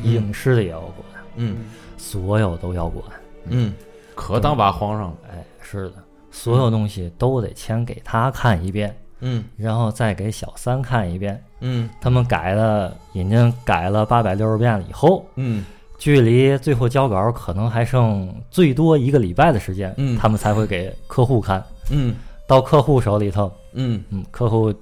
[0.03, 0.97] 影视的也要管，
[1.37, 1.55] 嗯
[2.03, 3.01] 所有都要管。
[3.45, 3.73] 嗯
[4.13, 5.17] 可当把皇上了。
[5.31, 5.95] 哎，是的，
[6.31, 9.45] 所有东西都得先给他看一遍，嗯。
[9.55, 11.41] 然后再给小三看一遍。
[11.61, 11.89] 嗯。
[12.01, 15.63] 他们改了，已经改了八百六十遍了以后，嗯。
[15.97, 20.17] 距离最后交稿可能还剩最多一个礼拜的时间，嗯。
[20.17, 21.63] 他们才会给客户看。
[21.89, 22.13] 嗯。
[22.45, 24.03] 到客户手里头，嗯。
[24.09, 24.73] 嗯，客户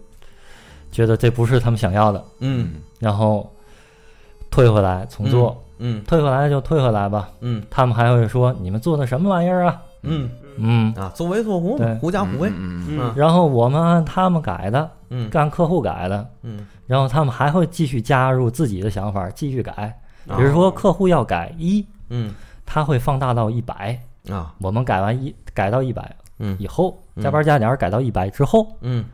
[0.92, 2.74] 觉得这不是他们想要的，嗯。
[3.00, 3.50] 然后
[4.50, 5.58] 退回来重做，嗯
[6.08, 7.30] 退回来就退回来吧。
[7.42, 7.64] 嗯。
[7.70, 9.82] 他们还会说你们做的什么玩意儿啊？
[10.04, 10.30] 嗯。
[10.58, 12.50] 嗯，啊，作威作福嘛，狐假虎威。
[12.50, 15.30] 嗯嗯嗯然后我们按他们改的，嗯。
[15.34, 19.98] 按客户改的，嗯，然后他们还会继续加入自己的想法，继续改。
[20.28, 20.36] 啊。
[20.38, 22.34] 比如说客户要改一，嗯。
[22.66, 23.98] 他会放大到一百，
[24.30, 24.54] 啊。
[24.60, 26.56] 我们改完一改到一百嗯。
[26.60, 27.24] 以后，嗯。
[27.24, 29.06] 加班加点改到一百之后，嗯。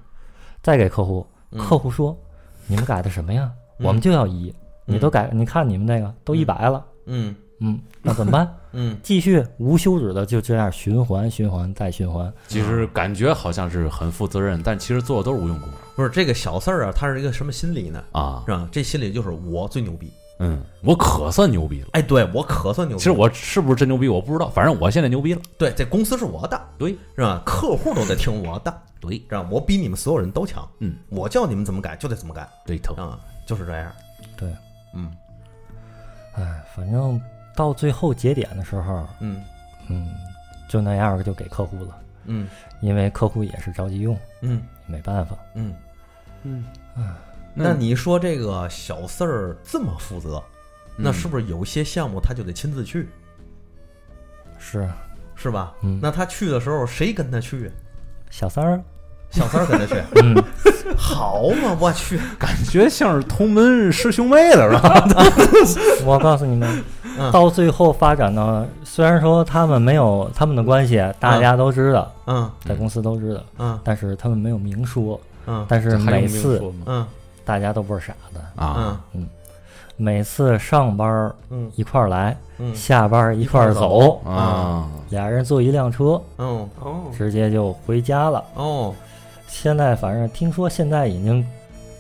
[0.64, 1.60] 再给客户，嗯。
[1.60, 2.18] 客户说
[2.66, 3.50] 你们改的什么呀？
[3.78, 3.86] 嗯。
[3.86, 4.54] 我们就要一，
[4.88, 8.52] 你都改，你看你们那个都一百了，嗯嗯，那怎么办？
[8.74, 12.32] 嗯继续无休止的就这样循环、循环再循环。
[12.48, 18.04] 其实感觉好像是很负责任，但其实做的都是无用功不是这个小事儿啊，他是一个什么心理呢？
[18.12, 18.52] 啊是。
[18.52, 18.68] 吧？
[18.72, 20.12] 这心理就是我最牛逼。
[20.40, 21.88] 嗯，我可算牛逼了。
[21.94, 23.00] 哎，对我可算牛逼。
[23.00, 25.42] 其实我是不是真牛逼，我不知道，反正我现在牛逼了。
[25.58, 27.42] 对这公司是我的，对是吧？
[27.44, 29.48] 客户都得听我的， 对是吧？
[29.50, 30.64] 我比你们所有人都强。
[30.80, 32.94] 嗯，我叫你们怎么改就得怎么改对头。
[32.94, 33.92] 啊，就是这样。
[34.38, 34.54] 对，
[34.94, 35.12] 嗯。
[36.34, 37.20] 哎，反正
[37.56, 39.44] 到最后节点的时候，嗯。
[39.90, 40.14] 嗯，
[40.68, 42.48] 就那样就给客户了，嗯。
[42.82, 44.62] 因为客户也是着急用，嗯。
[44.86, 45.38] 没办法。
[45.56, 45.74] 嗯。
[46.44, 46.64] 嗯，
[47.54, 50.42] 那你说这个小四儿这么负责，
[50.96, 53.10] 那是不是有些项目他就得亲自去，
[54.58, 54.88] 是。
[55.36, 55.74] 是吧？
[55.82, 56.00] 嗯。
[56.02, 57.74] 那他去的时候谁跟他去啊？
[58.30, 58.84] 小三儿，
[59.32, 60.02] 小三儿跟他去。
[60.16, 60.44] 嗯，
[60.98, 65.04] 好嘛，我去，感觉像是同门师兄妹了，是吧？
[66.06, 66.84] 我告诉你们
[67.20, 72.50] 嗯，到最后发展呢，虽然说他们没有他们的关系，大家都知道，嗯。
[72.66, 73.80] 在公司都知道，嗯。
[73.84, 75.20] 但是他们没有明说。
[75.46, 75.66] 嗯。
[75.68, 76.78] 但是这还用明每次说吗？
[76.88, 77.06] 嗯。
[77.46, 79.28] 大家都不是傻子，啊，嗯。
[80.00, 81.72] 每次上班儿嗯。
[81.76, 82.74] 一块儿来，嗯。
[82.76, 88.44] 下班儿一块儿走，啊，俩人坐一辆车，嗯哦，直接就回家了。
[88.54, 88.94] 哦，
[89.48, 91.46] 现在反正听说现在已经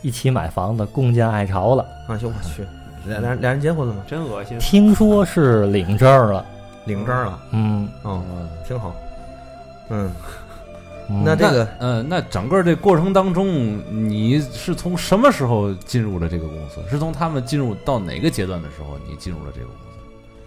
[0.01, 1.85] 一起买房子，共建爱巢了。
[2.07, 2.65] 哎呦我去，
[3.05, 4.03] 俩俩俩人结婚了吗？
[4.05, 4.59] 真恶心。
[4.59, 6.45] 听说是领证了，
[6.85, 8.21] 领证了，嗯，哦，
[8.67, 8.93] 挺好。
[9.89, 10.11] 嗯，
[11.09, 13.47] 嗯那这个呃，那整个这过程当中，
[14.09, 16.81] 你是从什么时候进入了这个公司？
[16.89, 19.99] 是从他们进入到哪个阶段的时候，你进入了这个公司，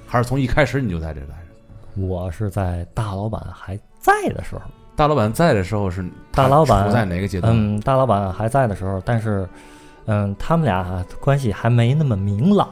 [0.06, 2.02] 还是从一开始你就在这待着？
[2.06, 4.62] 我是在大老板还在的时候，
[5.00, 7.50] 大老板在的时候是大老板处在哪个阶段？
[7.56, 9.48] 嗯，大老板还在的时候，但是，
[10.04, 12.68] 嗯，他们俩关系还没那么明朗，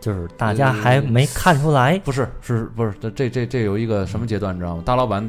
[0.00, 1.98] 就是大家还没看出来。
[2.04, 2.94] 不是，是不是？
[3.00, 4.84] 这这这这有一个什么阶段，你知道吗？
[4.86, 5.28] 大老板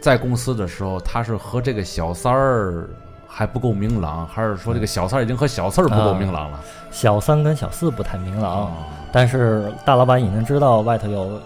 [0.00, 2.88] 在公司的时候，他是和这个小三儿
[3.28, 6.58] 还不够明朗，还是说这个小三儿已经和小四儿不够明朗了？
[6.90, 8.72] 小三跟小四不太明朗，啊，
[9.12, 11.38] 但是大老板已经知道外头有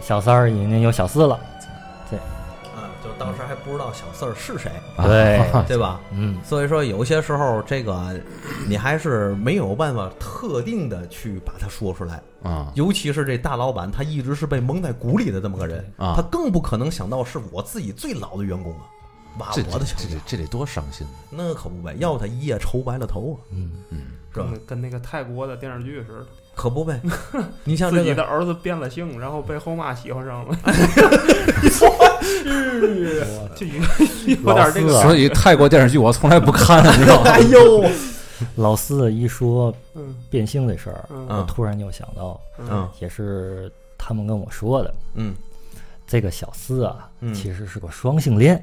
[0.00, 1.38] 小三儿，已经有小四了。
[3.20, 6.00] 当时还不知道小四儿是谁，对， 对吧？
[6.10, 8.18] 嗯，所以说有些时候这个
[8.66, 12.72] 你还是没有办法特定的去把它说出来，啊。
[12.74, 16.14] 尤其是这大老板，他一直是被蒙在鼓里的这么个人，啊。
[16.16, 18.88] 他更不可能想到是我自己最老的员工啊，
[19.38, 23.98] 挖这我的小这这，这得多伤心那可不呗，要他一夜愁白了头啊，嗯，嗯，
[24.32, 24.46] 是吧？
[24.50, 26.98] 跟跟那个泰国的电视剧似的，可不呗，
[27.64, 30.56] 你像这个，自己的儿子变了性，然后被后妈喜欢上了，
[33.56, 33.74] 就有
[34.26, 35.02] 有点这个老四啊。
[35.02, 37.30] 所以泰国电视剧我从来不看，你知道吗？
[37.30, 37.84] 哎呦，
[38.56, 42.88] 老四一说嗯变性这事儿，我突然就想到，嗯。
[43.00, 45.34] 也是他们跟我说的，嗯，
[46.06, 47.34] 这个小四啊，嗯。
[47.34, 48.62] 其实是个双性恋。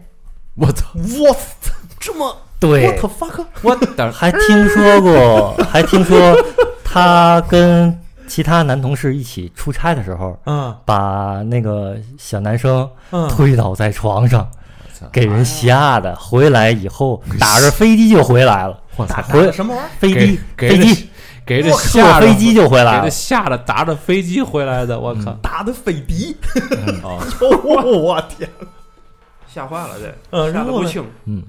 [0.55, 0.87] 我操！
[0.95, 2.87] 我操，这么对。
[2.87, 3.45] What the fuck？
[3.61, 6.35] 我还听说过，还听说
[6.83, 7.95] 他跟
[8.27, 14.47] 其他男同事一起出差的时候，嗯把那个小男生嗯，推倒在床上，
[14.93, 16.15] 操给人吓的。
[16.15, 19.21] 回来以后打着飞机就回来了，我操！
[19.23, 19.89] 回什么玩意儿？
[19.99, 21.09] 飞机给给飞机
[21.45, 23.09] 给这坐吓着飞机就回给他来了。
[23.09, 25.31] 吓得打着飞机回来的，我靠！
[25.41, 28.49] 打的飞的，啊， 我天，
[29.47, 30.89] 吓坏了这，嗯，然后呢？
[30.89, 31.05] 吓得不轻。
[31.25, 31.43] 嗯，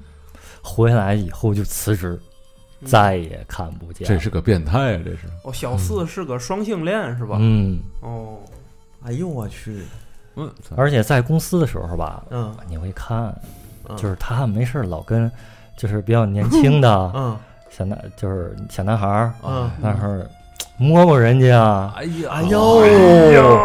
[0.63, 2.21] 回来以后就辞职，
[2.85, 4.07] 再也看不见。
[4.07, 5.01] 这是个变态啊！
[5.05, 5.27] 这是。
[5.43, 7.37] 哦，小四是个双性恋是吧？
[7.41, 8.37] 嗯，哦，
[9.05, 9.83] 哎呦我去，
[10.37, 12.55] 嗯，而且在公司的时候吧，嗯。
[12.69, 13.35] 你会看，
[13.89, 13.97] 嗯。
[13.97, 15.31] 就是他没事儿老跟
[15.77, 17.37] 就是比较年轻的嗯。
[17.71, 20.27] 小男，就是小男孩儿，嗯，那会儿
[20.77, 21.61] 摸摸人家。
[21.61, 21.95] 啊。
[21.97, 23.59] 哎呀，哎呦，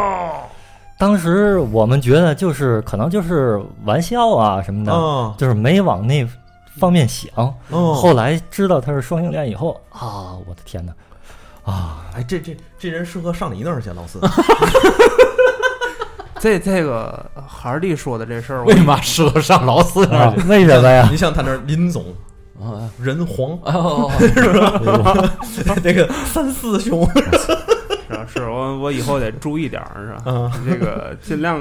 [0.97, 5.33] 当时我们觉得就是可能就是玩笑啊什么的，嗯。
[5.37, 6.25] 就是没往那
[6.79, 7.31] 方面想。
[7.69, 10.93] 嗯，后来知道他是双性恋以后啊，我的天哪！
[11.63, 14.19] 啊，哎，这这这人适合上你那儿去，老四。
[16.39, 20.35] 这这个海尔弟说的这事儿，我为嘛适合上老四那儿？
[20.47, 21.07] 为什么呀？
[21.09, 22.03] 你像他那儿林总、
[22.59, 24.51] 啊人皇，啊， 是
[25.01, 30.23] 吧，那个三四兄，是吧是我我以后得注意点儿，是吧？
[30.25, 31.57] 嗯这个尽量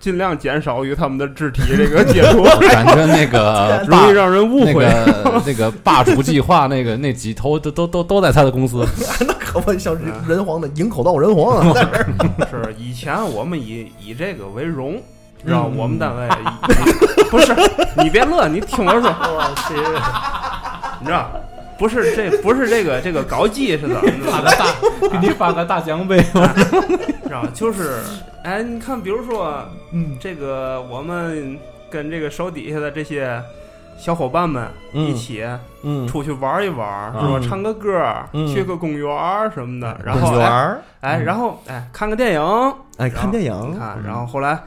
[0.00, 4.84] 尽量减少与他们的肢体这个 接触，感觉那个 容易让人误那会。
[4.84, 8.84] 个那个霸主计划那个那几头都都都都在他的公司。
[9.20, 12.06] 那可不像人人皇的营口道人皇啊，在这儿
[12.50, 14.94] 是以前我们以以这个为荣，
[15.44, 17.54] 知道嗯我们单位以不是
[18.02, 19.74] 你别乐，你听我说，我去，
[21.00, 21.30] 你知道。
[21.80, 24.42] 不是这不是这个这个搞基是怎么发？
[24.42, 24.66] 个大，
[25.08, 26.22] 给你发个大奖杯。
[27.26, 28.00] 知道就是，
[28.44, 30.18] 哎，你看，比如说，嗯。
[30.20, 31.58] 这个我们
[31.90, 33.42] 跟这个手底下的这些
[33.96, 35.42] 小伙伴们一起
[35.82, 36.06] 嗯。
[36.06, 37.26] 出去玩一玩，是吧？
[37.30, 37.98] 嗯唱个歌，
[38.34, 38.46] 嗯。
[38.52, 44.60] 去个公园儿什么的，然后哎公园儿，哎，然后哎看个电影，哎，看电你影，看，然后后来，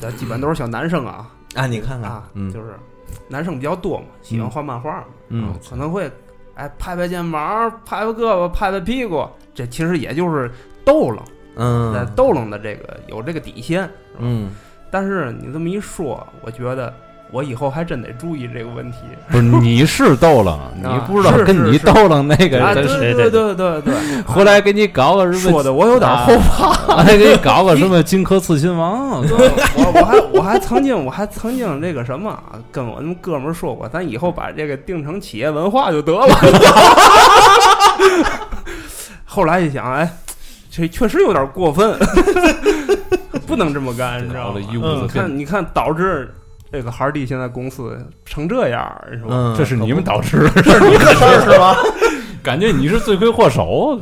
[0.00, 2.52] 这基本都是小男生啊啊，你看看啊，，嗯。
[2.52, 2.66] 就是
[3.26, 5.48] 男生比较多嘛，喜欢画漫画嘛，嗯。
[5.48, 6.08] 啊可能会
[6.62, 10.48] 哎拍拍肩膀，拍拍胳膊，拍拍屁股，这其实也就是
[10.84, 11.18] 逗楞，
[11.92, 14.18] 在嗯逗楞的这个有这个底线，是吧？
[14.20, 14.54] 嗯
[14.88, 16.94] 但是你这么一说，我觉得
[17.32, 18.98] 我以后还真得注意这个问题。
[19.30, 23.94] 不是你是逗了，你不知道跟你逗了那个啊，对对对对对，
[24.26, 26.72] 回来给你搞个什么，说的我有点后怕。
[27.02, 36.26] 还给你搞个什么荆轲刺秦王，我我还我还曾经我还曾经这个什么啊，跟我那哥们儿说过，咱以后把这个定成企业文化就得了。
[39.24, 40.06] 后来一想，哎，
[40.70, 41.98] 这确实有点过分，
[43.46, 46.30] 不能这么干，你知道吗你子看你看，导致
[46.72, 49.26] 这个海尔蒂现在公司成这样，是吧？
[49.30, 51.76] 嗯，这是你们导致的，是你的事儿是吧？
[52.42, 54.00] 感觉你是罪魁祸首。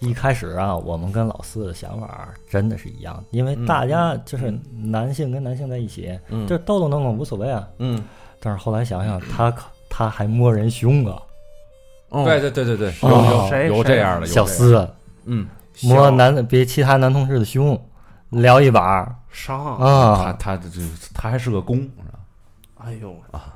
[0.00, 4.52] 一开始啊，我们跟老四的想法真的是一样，因为大家就是
[4.82, 7.66] 男性跟男性在一起，嗯这逗逗弄弄无所谓啊。
[7.78, 8.02] 嗯，
[8.38, 11.16] 但是后来想想，他可他还摸人胸啊，
[12.10, 14.88] 哦对，对对对对，有哦有谁有这样的，有小这样四
[15.24, 15.46] 嗯，
[15.84, 17.80] 摸男别其他男同志的胸，
[18.40, 20.80] 聊一把上，啊，他他这
[21.14, 21.88] 他还是个公，
[22.78, 23.54] 哎呦啊，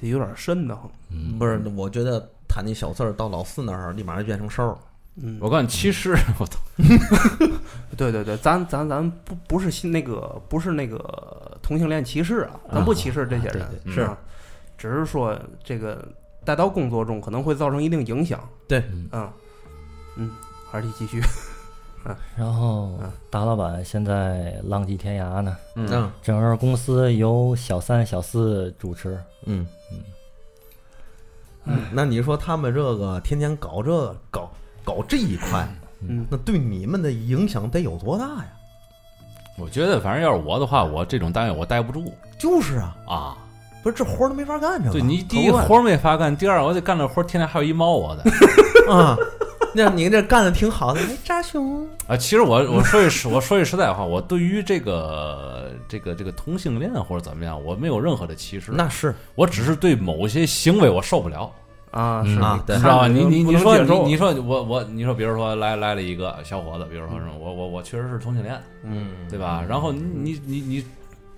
[0.00, 0.90] 这有点瘆得慌。
[1.10, 4.76] 嗯不是，我觉得他那小四儿到老四那儿，立马就变成兽儿。
[5.16, 6.58] 嗯，我告诉你，其实我操，
[7.96, 14.18] 对对对，咱咱咱不不是信那个不是那个同性恋歧视啊，咱不歧视这些人，对是啊，
[14.76, 16.04] 只是说这个
[16.44, 18.40] 带到工作中可能会造成一定影响。
[18.66, 19.32] 对嗯嗯
[20.16, 20.30] 嗯，
[20.68, 21.22] 还是继续。
[22.36, 22.98] 然后
[23.30, 29.66] 大老板现在浪迹天涯呢，嗯，整个公司由小三、小四主持，嗯。
[31.64, 34.50] 嗯，那你说他们这个天天搞这搞
[34.84, 35.66] 搞这一块，
[36.00, 36.26] 嗯。
[36.30, 38.48] 那对你们的影响得有多大呀？
[39.56, 43.38] 我觉得反正要是我的话，我这种单位我待不住就是啊，啊。
[43.82, 48.22] 不是这活都没法干，这对你第一活没法干，第二我得干这活，天天还有一猫我的
[48.90, 49.14] 啊，
[49.76, 52.16] 那您这干的挺好的，没扎胸，啊。
[52.16, 61.50] 其实我我说句实我说句实在话，我对于这个这个这个同性恋或者怎么样，我没有任何的歧视，那是我只是对某些行为我受不了。
[61.90, 63.06] 啊，嗯是啊对你知道吧？
[63.08, 69.64] 你你你说你说你说我我你说，比如说来来了一个小伙子，比如说什么，我我我确实是同性恋，嗯对吧？
[69.68, 70.84] 然后你你你你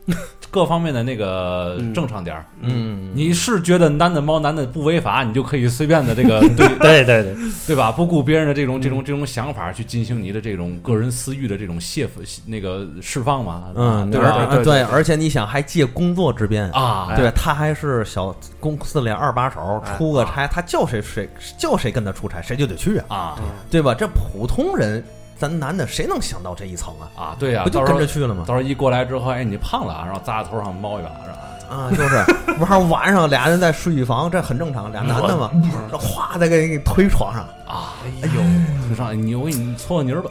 [0.51, 1.93] 各方面的那个嗯。
[1.93, 7.37] 正常点儿，嗯，你是觉得男的猫男的不违法，你就可以随便的这个 对对对对，
[7.69, 7.91] 对吧？
[7.91, 12.07] 不顾别人的这种这种这种想法去进行你的这种个人私欲的这种泄
[12.47, 16.71] 那个释放嘛，嗯，对对，对对而且你想还借工作之便。
[16.71, 23.37] 啊，对他还是小公司里二把手，哎出个差，他叫谁谁叫谁跟他出差，谁就得去啊，啊。
[23.71, 23.95] 对吧？
[23.95, 25.03] 这普通人，
[25.39, 27.05] 咱男的谁能想到这一层啊？
[27.17, 28.45] 啊，对呀，不就到时候跟着去了吗？
[28.47, 31.37] 到时候一过来之后，哎，你胖了啊，然后扎头上猫一把，是吧？
[31.69, 32.17] 啊，就是
[32.61, 35.51] 完了晚上俩人在睡一房，这很正常，俩男的嘛，
[35.91, 38.43] 这哗再给你推床上，啊，哎呦，
[38.89, 40.31] 你上你我给你搓搓泥儿吧，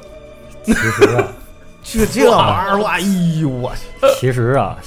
[0.64, 1.28] 其实啊，
[1.84, 3.00] 这这玩意儿，哎
[3.42, 4.78] 呦我去，其实啊，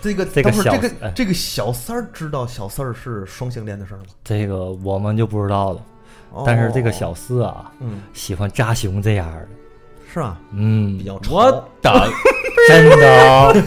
[0.00, 4.04] 这个这个小这哎个这个小三儿知道小四儿是双性恋的事儿吗？
[4.24, 5.80] 这个我们就不知道了。
[6.32, 9.48] 哦但是这个小四啊，嗯喜欢扎熊这样的，
[10.12, 10.36] 是吧？
[10.52, 11.64] 嗯比，较我潮，的
[12.68, 13.62] 真的，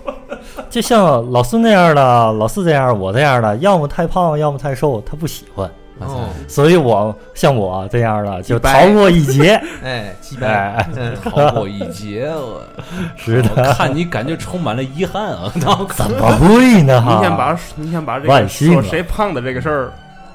[0.70, 5.70] 就像老四那样的，老四这样，我这样的，要么太胖，要么太瘦，他不喜欢。
[5.98, 9.60] 哦，所以我像我这样的就逃过一劫。
[9.84, 12.64] 哎，击败，哎，嗯逃过一劫，我我
[13.16, 15.52] 是的，看你感觉充满了遗憾啊！
[15.54, 17.00] 我怎么会呢？
[17.00, 19.92] 哈，你先把你先把这个万幸啊说谁胖的这个事儿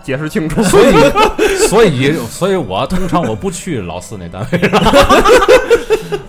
[0.08, 0.64] 解释清楚。
[0.64, 0.94] 所以，
[1.68, 4.60] 所以，所以我通常我不去老四那单位，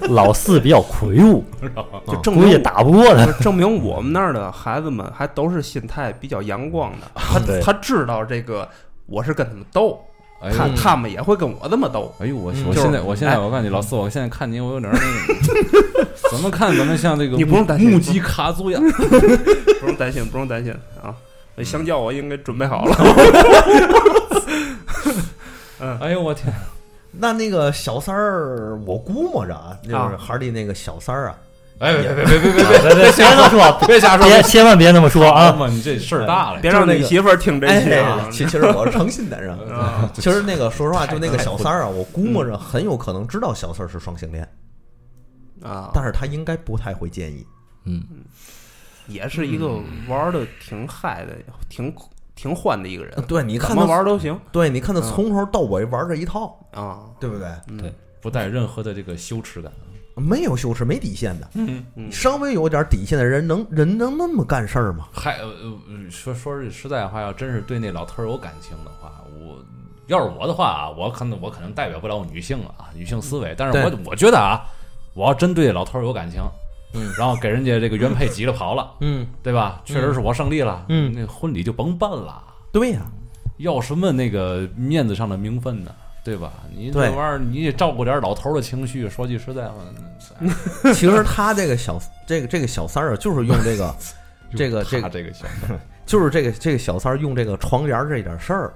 [0.10, 1.44] 老四比较魁梧，
[2.04, 3.24] 估计就证明打不过他。
[3.40, 7.38] 证明我们那儿的孩子们还都是心态比较阳光的，他
[7.72, 8.68] 他知道这个
[9.06, 10.00] 我是跟他们斗，
[10.42, 12.12] 哎他，他们也会跟我这么斗。
[12.18, 15.00] 哎呦，我我现在我现在哎我告诉你，老四，我现在看你，我有点儿那
[16.02, 18.80] 个，怎么看怎么像这个你不用担心目击卡族呀。
[19.80, 21.14] 不用担心，不用担心啊！
[21.64, 22.96] 香蕉，我应该准备好了。
[25.80, 26.52] 嗯，哎呦我天，
[27.12, 31.36] 那那个小三儿，我估摸着啊，就是孩儿的那个小三儿啊。
[31.78, 35.56] 哎，别别别别别别瞎说，别瞎说，别千万别那么说啊！
[35.70, 38.04] 你这事儿大了，别让你媳妇儿听这些。
[38.32, 39.56] 其实我是诚心的人，
[40.12, 44.48] 其实那个说实话，就那个小三儿啊，我估摸着很有可能知道小三儿是双性恋
[45.62, 47.46] 啊，但是他应该不太会建议。
[47.84, 48.02] 嗯。
[49.08, 51.32] 也是一个玩的挺嗨的、
[51.68, 51.92] 挺
[52.36, 57.00] 挺欢的一个人， 对，你看他，玩都行对，你看他从头到尾玩这一套，啊。
[57.20, 57.48] 对不对？
[57.78, 59.72] 对不带任何的这个羞耻感。
[60.14, 61.48] 没有羞耻，没底线的。
[61.54, 65.06] 嗯，嗯稍微有点底线的人，能人能那么干事儿吗？
[65.12, 65.46] 还呃
[65.88, 69.64] 呃说说句实在话，要真是对那老头儿有感情的话，我
[70.08, 74.66] 要是我的话啊，我可能我可能代表不了女性啊，女性思维，但是我我觉得啊，
[75.14, 76.42] 我要真对老头儿有感情，
[76.98, 79.80] 嗯然后给人家这个原配急了跑了，嗯，对吧？
[79.84, 81.12] 确实是我胜利了，嗯。
[81.14, 82.42] 那婚礼就甭办了，
[82.72, 83.02] 对呀，
[83.58, 85.94] 要什么那个面子上的名分呢？
[86.24, 86.52] 对吧？
[86.76, 89.08] 你这玩意儿你也照顾点老头儿的情绪。
[89.08, 89.74] 说句实在话，
[90.40, 90.52] 嗯
[90.92, 93.94] 其实他这个小这个这个小三儿啊就是用这个
[94.54, 98.72] 这个这个这个小三儿， 就是这个这个小三儿用这个床帘儿这点事儿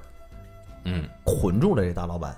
[0.85, 2.35] 嗯，捆住了这大老板，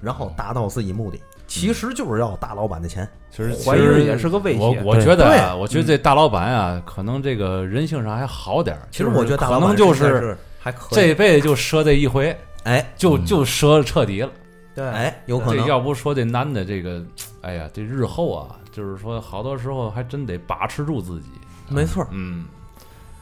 [0.00, 1.18] 然后达到自己目的，
[1.48, 3.08] 其实就是要大老板的钱。
[3.30, 8.82] 其实怀疑也是个威胁我我觉得啊，我觉得这大老板啊，可能这个人性上还好点儿。
[8.90, 14.30] 其实我觉得大可老板能就是还可以，这辈子就折这一回，哎就嗯就折彻底了。
[14.74, 17.02] 对，哎有可这能要不说这男的这个，
[17.42, 21.26] 哎呀，这日后啊，就是说好多时候还真得把持住自己。
[21.68, 22.46] 没错，嗯，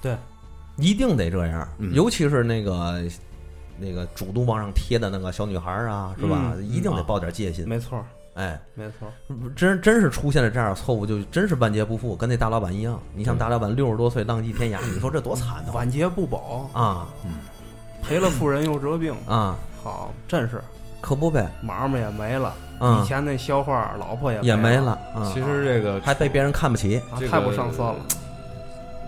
[0.00, 0.16] 对
[0.76, 3.02] 一定得这样，嗯尤其是那个
[3.78, 6.52] 那个主动往上贴的那个小女孩啊，是吧？
[6.56, 7.68] 嗯一定得抱点戒心。
[7.68, 8.04] 没错，
[8.36, 9.08] 哎，没错，
[9.56, 13.00] 真真是出现了这样的错误，就真是万劫不复，跟那大老板一样。
[13.14, 15.72] 你像大老板六十多岁浪迹天涯，你说这多惨呢？
[15.72, 17.08] 晚节不保，啊
[18.02, 20.60] 赔了夫人又折兵，啊，好，真是
[21.00, 26.98] 可不呗，买卖也没了，嗯以前那校花老婆也也没没了，啊其实这个还被别人看不起。
[27.10, 27.96] 啊这个太不上色了。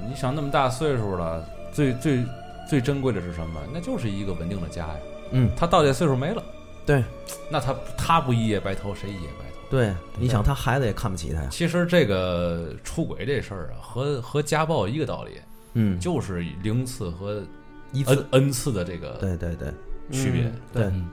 [0.08, 2.24] 你想那么大岁数了，最最
[2.66, 3.60] 最珍贵的是什么？
[3.74, 4.94] 那就是一个稳定的家呀。
[5.32, 6.42] 嗯，他到这岁数没了，
[6.88, 7.04] 对
[7.50, 9.56] 那他他不一夜白头，谁一夜白头？
[9.70, 11.48] 对，你想他孩子也看不起他呀。
[11.50, 15.32] 其实这个出轨这事儿啊，和和家暴一个道理，
[15.74, 17.42] 嗯，就是零次和
[17.92, 19.68] 一次，n 次的这个对对对，
[20.10, 20.44] 区别。
[20.44, 21.08] 嗯对，嗯，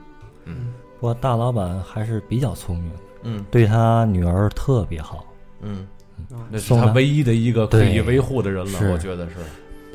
[0.46, 0.56] 嗯，
[0.98, 2.92] 不过大老板还是比较聪明，
[3.24, 5.26] 嗯对他女儿特别好。
[5.60, 5.86] 嗯
[6.50, 9.34] 那是他唯一的一个可以维护的人了，我觉得是。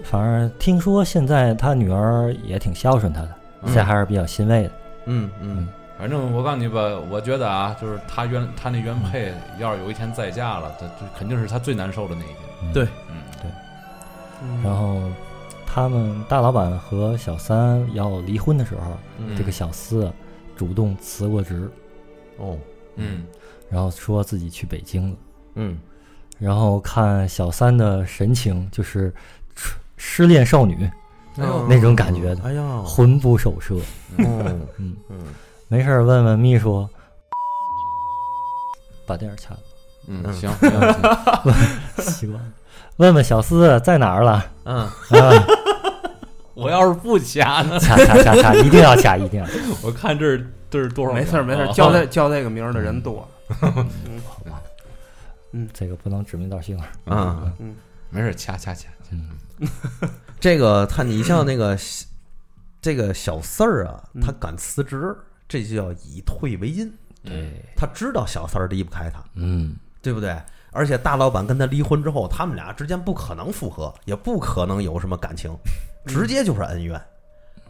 [0.03, 4.71] 反正听说现在他女儿也挺孝顺他的，嗯这还是比较欣慰的。
[5.05, 5.67] 嗯嗯。
[5.97, 6.81] 反正我告诉你吧，
[7.11, 12.37] 我觉得啊，就是他原他那原配要是有一天再嫁了，他这肯定是他最难受的那一天。
[12.63, 12.83] 嗯对。
[13.09, 14.63] 嗯，对。
[14.63, 14.99] 然后
[15.65, 19.37] 他们大老板和小三要离婚的时候，嗯。
[19.37, 20.11] 这个小四
[20.55, 21.69] 主动辞过职，
[22.37, 22.57] 哦。
[22.95, 23.23] 嗯，
[23.69, 25.17] 然后说自己去北京了。
[25.55, 25.77] 嗯。
[26.39, 29.13] 然后看小三的神情，就是
[29.55, 30.89] 失失恋少女
[31.35, 33.75] 那种感觉的，哎呀，魂不守舍。
[34.17, 34.61] 嗯。
[34.77, 35.17] 嗯，嗯。
[35.67, 36.87] 没事儿问问秘书，
[39.05, 39.59] 把电视掐了，
[40.07, 40.33] 嗯，嗯。
[40.33, 40.49] 行，
[41.95, 42.49] 行习惯了。
[42.97, 44.45] 问问小四在哪儿了？
[44.65, 44.91] 嗯，啊，
[46.53, 47.79] 我要是不掐呢？
[47.79, 49.47] 掐掐掐掐，一定要掐，一定要。
[49.81, 51.13] 我看这是这是多少？
[51.13, 53.27] 没事儿没事叫这叫这个名儿的人多。
[55.53, 55.69] 嗯。
[55.73, 57.53] 这个不能指名道姓啊。
[57.59, 57.75] 嗯，
[58.09, 58.89] 没事儿，掐掐掐。
[59.11, 59.29] 嗯，
[60.41, 61.77] 这个他，你像那个
[62.81, 65.15] 这个小四儿啊，嗯他敢辞职，
[65.47, 66.91] 这就叫以退为进。
[67.23, 70.35] 对，他知道小三儿离不开他，嗯，对不对？
[70.71, 75.55] 而且大老板跟他离婚之后，他们俩之间不可能复合，也不可能有什么感情，
[76.07, 76.99] 直接就是恩怨。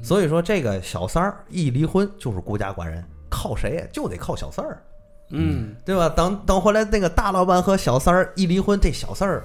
[0.01, 3.86] 所以说，这个小三儿一离婚就是孤家寡人，靠谁呀？
[3.91, 4.82] 就得靠小四儿，
[5.32, 6.07] 嗯，对吧？
[6.07, 9.43] 等等回来，那个大老板和小三儿一离婚，这小四儿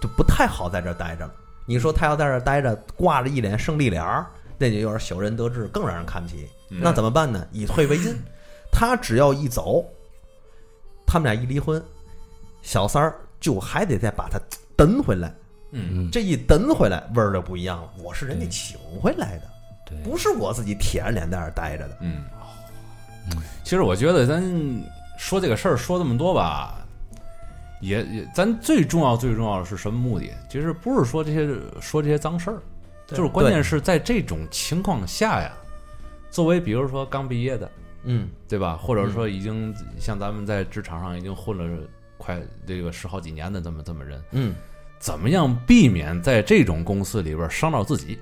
[0.00, 1.34] 就不太好在这儿待着了。
[1.68, 4.24] 你说他要在这儿待着，挂着一脸胜利脸儿，
[4.56, 6.48] 那就有点小人得志，更让人看不起。
[6.70, 7.46] 嗯那怎么办呢？
[7.52, 8.16] 以退为进，
[8.72, 9.84] 他只要一走，
[11.06, 11.82] 他们俩一离婚，
[12.62, 14.40] 小三儿就还得再把他
[14.76, 15.34] 蹬回来。
[15.72, 17.90] 嗯，嗯，这一蹬回来，味儿就不一样了。
[18.02, 19.42] 我是人家请回来的，
[19.86, 21.96] 对，不是我自己铁着脸在那儿待着的。
[22.00, 22.24] 嗯
[23.30, 24.42] 嗯，其实我觉得咱
[25.18, 26.86] 说这个事儿说这么多吧，
[27.80, 30.30] 也也，咱最重要最重要的是什么目的？
[30.50, 31.48] 其实不是说这些
[31.80, 32.58] 说这些脏事儿，
[33.06, 35.52] 就是关键是在这种情况下呀，
[36.30, 37.70] 作为比如说刚毕业的，
[38.04, 38.76] 嗯对吧？
[38.76, 41.78] 或者说已经像咱们在职场上已经混了
[42.16, 44.54] 快这个十好几年的这么这么人，嗯，
[44.98, 48.18] 怎么样避免在这种公司里边伤到自己，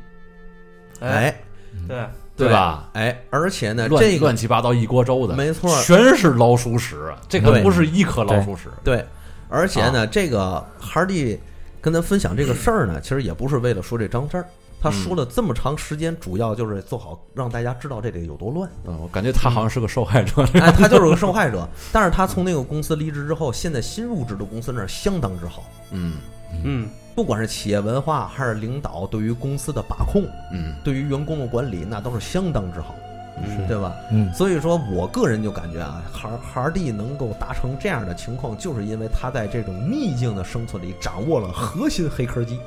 [1.01, 2.91] 哎，哎，对，对吧？
[2.93, 7.19] 哎，而且呢，乱这个乱七八糟一锅粥的，没错全是老鼠屎啊！
[7.29, 9.05] 这可不是一颗老鼠屎，对，
[9.49, 9.91] 而且啊。
[9.91, 11.39] 呢，这个哈迪
[11.81, 14.47] 跟咱分享这个事儿呢，其实也不是为了说这张事儿。
[14.81, 18.71] 他说了这么长时间，主要就是做好让大家知道这里有多乱。
[18.85, 20.43] 嗯，我感觉他好像是个受害者。
[20.53, 26.15] 哎，他就是个受害者，但是他从那个公司离职之后，现在新入职的公司那儿相当之好，嗯。
[26.63, 30.75] 嗯，不管是企业文化还是领导对于公司的把控，嗯。
[30.85, 33.06] 对于员工的管理，那都是相当之好，嗯
[33.69, 33.95] 对吧？
[34.11, 42.59] 嗯，所以说我个人就感觉啊，哈哈迪能够达成这样的情况，就是因为他在这种逆境的生存里掌握了核心黑科技，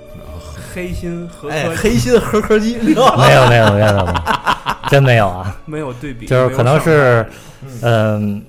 [0.74, 2.78] 黑心核哎，黑心黑科技？
[2.84, 4.08] 没有没有没有没有，
[4.90, 7.26] 真没有啊， 没有对比，就是可能是
[7.82, 8.42] 嗯，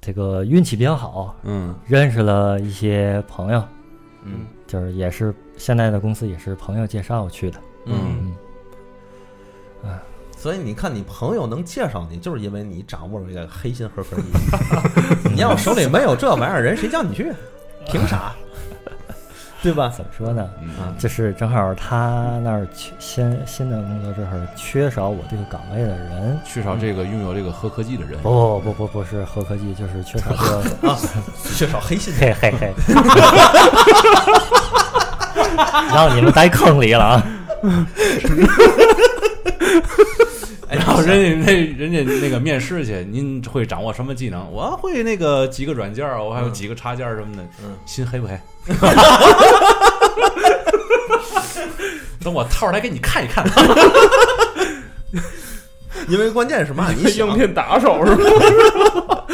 [0.00, 1.74] 这个运气比较好，嗯。
[1.86, 3.62] 认识了一些朋友，
[4.24, 4.46] 嗯。
[4.66, 7.58] 就是也是现在的公司也是朋友介绍去的。
[7.86, 8.15] 嗯嗯，
[10.46, 14.22] 所以你看，你朋友能介绍你，就是因为你掌握了这个黑心合伙意。
[15.34, 17.32] 你要手里没有这玩意儿，人谁叫你去？
[17.90, 18.32] 凭啥？
[19.60, 19.88] 对吧？
[19.88, 20.48] 怎么说呢？
[20.78, 26.38] 啊就是正好他那儿缺新新的工作这会儿缺少我这个岗位的人。
[26.44, 28.16] 缺少这个拥有这个核科技的人。
[28.22, 30.62] 不不不不是核科技，就是缺少这个
[31.56, 32.14] 缺少黑心。
[32.20, 32.72] 嘿嘿嘿，
[35.92, 37.26] 让你们待坑里了啊！
[41.06, 44.50] 人家那人家那个面试去，您会掌握什么技能？
[44.50, 47.42] 我会那个几个软件儿，我还有几个插件儿什么的。
[47.62, 48.38] 嗯，心黑不黑？
[52.22, 53.46] 等我套出来给你看一看。
[56.08, 56.90] 因为关键是嘛？
[56.92, 59.24] 你应，聘打手是吧？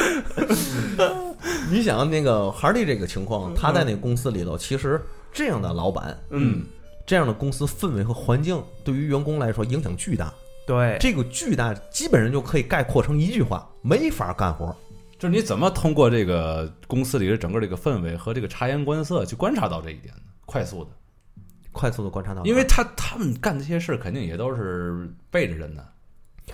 [1.70, 5.00] 你想那个哈利这个情况，他在那个公司里头，其实
[5.32, 6.62] 这样的老板，嗯，
[7.06, 10.32] 这样的公司氛围和环境，对于员工来说影响巨大。
[10.72, 14.74] 对，这个巨大，基本上就可以概括成一句话：没法干活。
[15.18, 20.22] 就是你怎么通过这个公司里的整个这个氛围和这个察言观色去观察到这一点呢？
[20.46, 20.90] 快速的，
[21.70, 25.86] 快速的观察到，因为他他们干这些事肯定也都是背着人的，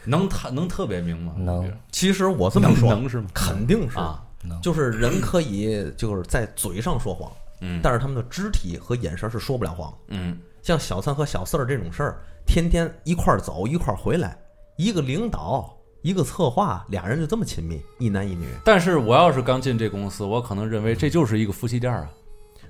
[0.04, 1.32] 能他能特别明吗？
[1.38, 3.28] 能其实我这么说，能是吗？
[3.32, 4.22] 肯定是啊，
[4.62, 9.96] 就是人可以就是在嘴上说谎，嗯但是他们的肢体和眼神是说不了谎。
[10.08, 14.36] 嗯像小三和小四儿这种事儿，天天一块儿走一块儿回来，
[14.78, 22.10] 一个领导一个策划，俩人就这么亲密，一男一女，但是我要是刚进这公司，我可能认为这就是一个夫妻店啊。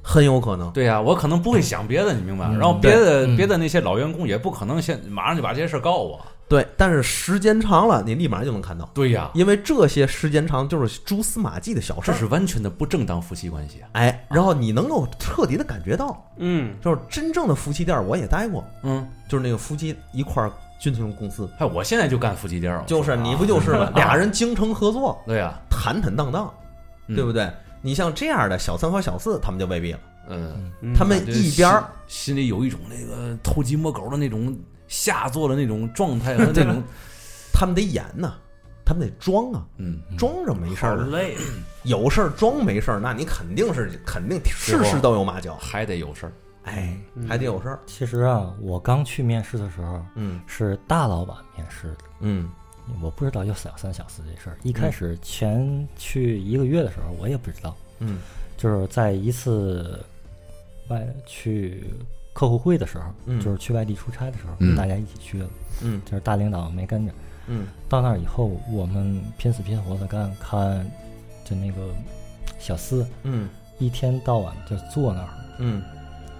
[0.02, 0.70] 很有可能。
[0.72, 6.20] 对呀、我可能不会想别的，你明白然后别的嗯别的那些老员工也不可能先马上就把这些事儿告我。
[6.48, 12.14] 对，但是时间长了，你立马就能看到，对呀、因为这些时间长就是蛛丝马迹的小事儿。
[12.14, 13.88] 这是完全的不正当夫妻关系啊。
[13.92, 23.90] 哎，然后你能够彻底的感觉到，嗯，就是真正的夫妻店，我也待过，嗯，就是那个夫妻一块儿进这种公司，哎，我现在就干夫妻店儿，就是你不就是吗？
[23.94, 26.52] 俩人精诚合作，对呀、坦坦荡荡，
[27.08, 27.14] 嗯。
[27.14, 27.50] 对不对？
[27.80, 34.56] 你像这样的小三和小四，他们就未必了，嗯，嗯他们一边心里有一种那个偷鸡摸狗的那种
[34.88, 36.82] 下作的那种状态和 那种，
[37.52, 38.34] 他们得演呐，
[38.84, 41.36] 他们得装啊，嗯，装着没事儿，好累，
[41.84, 46.32] 有事儿装没事儿，那你肯定是肯定事事都有马脚，还得有事儿。
[46.64, 50.40] 哎，还得有事儿，其实啊，我刚去面试的时候嗯。
[50.46, 52.48] 是大老板面试的，嗯。
[53.02, 54.56] 我不知道有小三小四这事儿。
[54.62, 58.18] 一开始前去一个月的时候，我也不知道，嗯。
[58.56, 60.02] 就是在一次
[60.88, 61.84] 外去
[62.38, 63.40] 客户会的时候，嗯。
[63.40, 64.76] 就是去外地出差的时候，嗯。
[64.76, 65.48] 大家一起去了，
[65.82, 66.00] 嗯。
[66.04, 67.12] 就是大领导没跟着。
[67.48, 70.88] 嗯到那儿以后，我们拼死拼活的干，看
[71.44, 71.80] 就那个
[72.60, 73.48] 小四嗯。
[73.78, 75.28] 一天到晚就坐那儿
[75.58, 75.82] 嗯。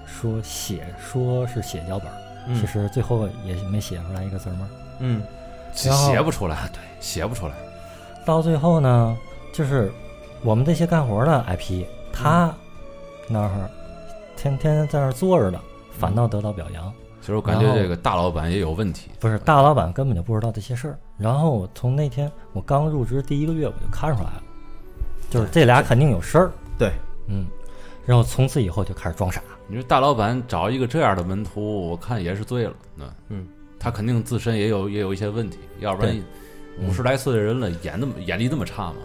[0.06, 2.08] 说写，说是写脚本
[2.54, 4.68] 其实最后也没写出来一个字儿儿。
[5.00, 5.20] 嗯。
[5.74, 7.54] 写然后写不出来，对，写不出来。
[8.24, 9.16] 到最后呢，
[9.52, 9.90] 就是
[10.44, 12.54] 我们这些干活的 IP，他
[13.26, 13.68] 那儿
[14.36, 15.60] 天天在那儿坐着的，
[15.98, 16.92] 反倒得到表扬。
[17.20, 19.10] 其实我感觉这个大老板也有问题。
[19.18, 20.98] 不是大老板根本就不知道这些事儿。
[21.18, 24.42] 然后我从那天我刚入职第一个月，我就看出来了，
[25.28, 26.50] 就是这俩肯定有事儿。
[26.78, 26.92] 对，
[27.26, 27.46] 嗯，
[28.06, 29.42] 然后从此以后就开始装傻。
[29.66, 32.72] 你说大老板找一个这样的门徒，我看也是醉了。
[32.94, 33.46] 那嗯，
[33.78, 36.18] 他肯定自身也有也有一些问题，要不然
[36.80, 38.96] 五十来岁的人了，眼那么眼力那么差吗？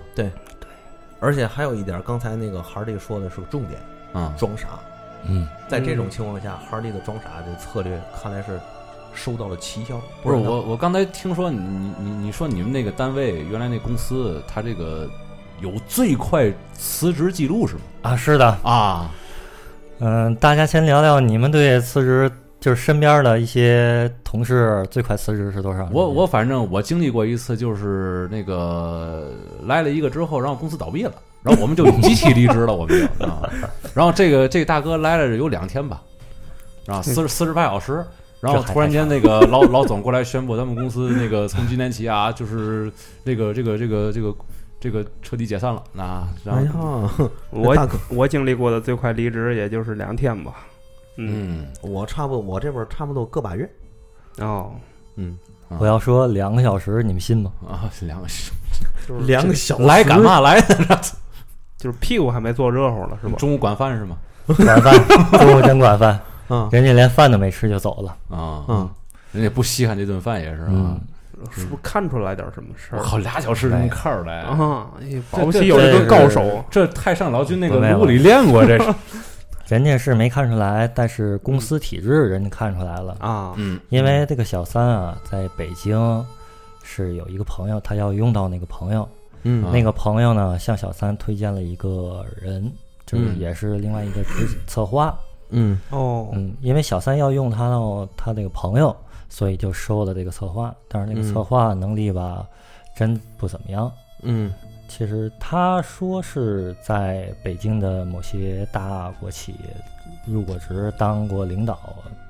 [1.20, 3.82] 而且还有一点，刚才那个哈迪说的是个重点，
[4.14, 4.68] 啊、装傻。
[4.74, 4.93] 嗯，
[5.68, 8.60] 在这种情况下，哈利的装傻的策略看来是
[9.14, 10.00] 收到了奇效。
[10.22, 15.10] 不是我，我刚才听说你你你你说你们那个单位原来那公司，他这个
[15.62, 17.82] 有最快辞职记录是吗？
[18.02, 19.10] 啊，是的，啊，
[20.00, 25.88] 嗯，大家先聊聊你们对辞职，就是身边的一些同事最快辞职是多少？
[25.92, 29.32] 我我反正我经历过一次，就是那个
[29.66, 31.14] 来了一个之后，然后公司倒闭了，
[31.44, 33.50] 然后我们就集体离职了，我们就啊，
[33.94, 36.02] 然后这个这个大哥来了有两天吧，
[36.88, 38.06] 啊，四十四十八小时。
[38.40, 42.92] 然后突然间，那个 老老总过来宣布，咱们公司那个从今天起啊，就是
[43.24, 44.36] 这个这个这个这个
[44.82, 45.82] 这个彻底解散了。
[45.94, 50.56] 那然哎后呀，我大哥我经历过的最快离职也就是两天吧。
[51.16, 53.70] 嗯，嗯，我差不多，我这边差不多个把月。
[54.40, 54.74] 哦，
[55.16, 55.38] 嗯，
[55.80, 57.50] 我要说两个小时，你们信吗？
[57.66, 58.52] 啊，两个小
[59.08, 60.22] 时两个小时来干？
[60.22, 61.02] 嘛来的？
[61.84, 63.36] 就是屁股还没坐热乎了，是吧？
[63.38, 64.16] 中午管饭是吗？
[64.46, 64.94] 管饭，
[65.40, 66.18] 中午真管饭，
[66.50, 68.16] 嗯人家连饭都没吃就走了。
[68.30, 68.90] 啊，嗯，
[69.34, 71.02] 人家不稀罕这顿饭也是啊嗯。，
[71.52, 73.00] 是不是看出来点什么事儿？
[73.00, 74.88] 我靠，俩小时能看出来啊！
[75.02, 78.94] 哎保不这齐有一个高手，这太上老君那个没有炉里练过，这是。
[79.68, 83.16] 人家是没看出来，但是公司体制人家看出来了。
[83.20, 86.26] 啊，嗯，因为这个小三啊，在北京
[86.84, 89.08] 是有一个朋友，他要用到那个朋友，
[89.44, 89.64] 嗯。
[89.64, 92.72] 啊那个朋友呢向小三推荐了一个人，
[93.06, 93.40] 就是嗯。
[93.40, 95.18] 也是另外一个执策划。
[95.50, 95.80] 嗯。
[95.92, 98.96] 哦，嗯，因为小三要用他到他那个朋友，
[99.30, 100.76] 所以就收了这个策划。
[100.88, 101.34] 但是那个嗯。
[101.34, 102.48] 策划能力吧，
[102.96, 103.92] 真不怎么样。
[104.24, 104.52] 嗯。
[104.86, 109.56] 其实他说是在北京的某些大国企
[110.28, 111.80] 入过职，当过领导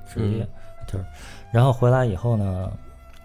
[0.06, 0.46] 职业，
[0.86, 1.04] 就是，
[1.52, 2.70] 然后回来以后呢，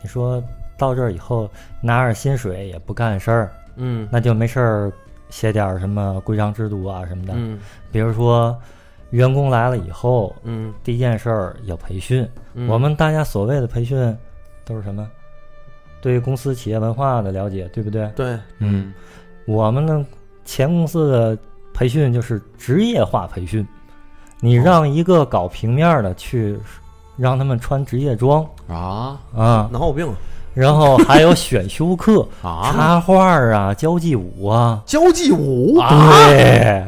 [0.02, 0.44] 你说
[0.78, 4.08] 到这儿以后拿着薪水也不干事儿，嗯。
[4.12, 4.92] 那就没事儿
[5.30, 7.58] 写点什么规章制度啊什么的，嗯。
[7.92, 8.56] 比如说
[9.10, 10.72] 员工来了以后，嗯。
[10.84, 12.28] 第一件事儿要培训。
[12.54, 14.16] 嗯，我们大家所谓的培训
[14.64, 15.10] 都是什么？
[16.02, 18.08] 对公司企业文化的了解，对不对？
[18.16, 18.94] 对，嗯。
[19.46, 20.06] 我们呢，
[20.46, 21.38] 前公司的
[21.74, 23.68] 培训就是职业化培训，
[24.40, 26.56] 你让一个搞平面的去
[27.18, 28.46] 让他们穿职业装。
[28.68, 30.08] 啊啊，脑有病，
[30.54, 35.90] 然后还有选修课， 啊插画啊，交际舞啊，交际舞啊！
[36.28, 36.86] 对，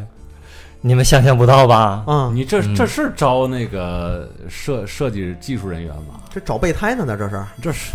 [0.81, 2.03] 你们想象不到吧？
[2.07, 6.19] 嗯，你这嗯这是招那个设设计技术人员吗？
[6.29, 7.05] 这找备胎呢？
[7.05, 7.91] 呢这是这是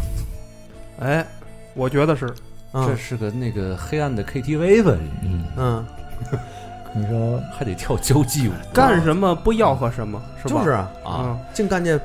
[1.01, 1.27] 哎，
[1.75, 2.27] 我觉得是，
[2.73, 4.93] 啊这是个那个黑暗的 KTV 吧？
[5.23, 5.87] 嗯，嗯，
[6.95, 10.61] 你说还得跳交际舞，干什么不吆喝什么，是吧？
[10.61, 11.39] 就是啊，啊！
[11.53, 12.01] 净干这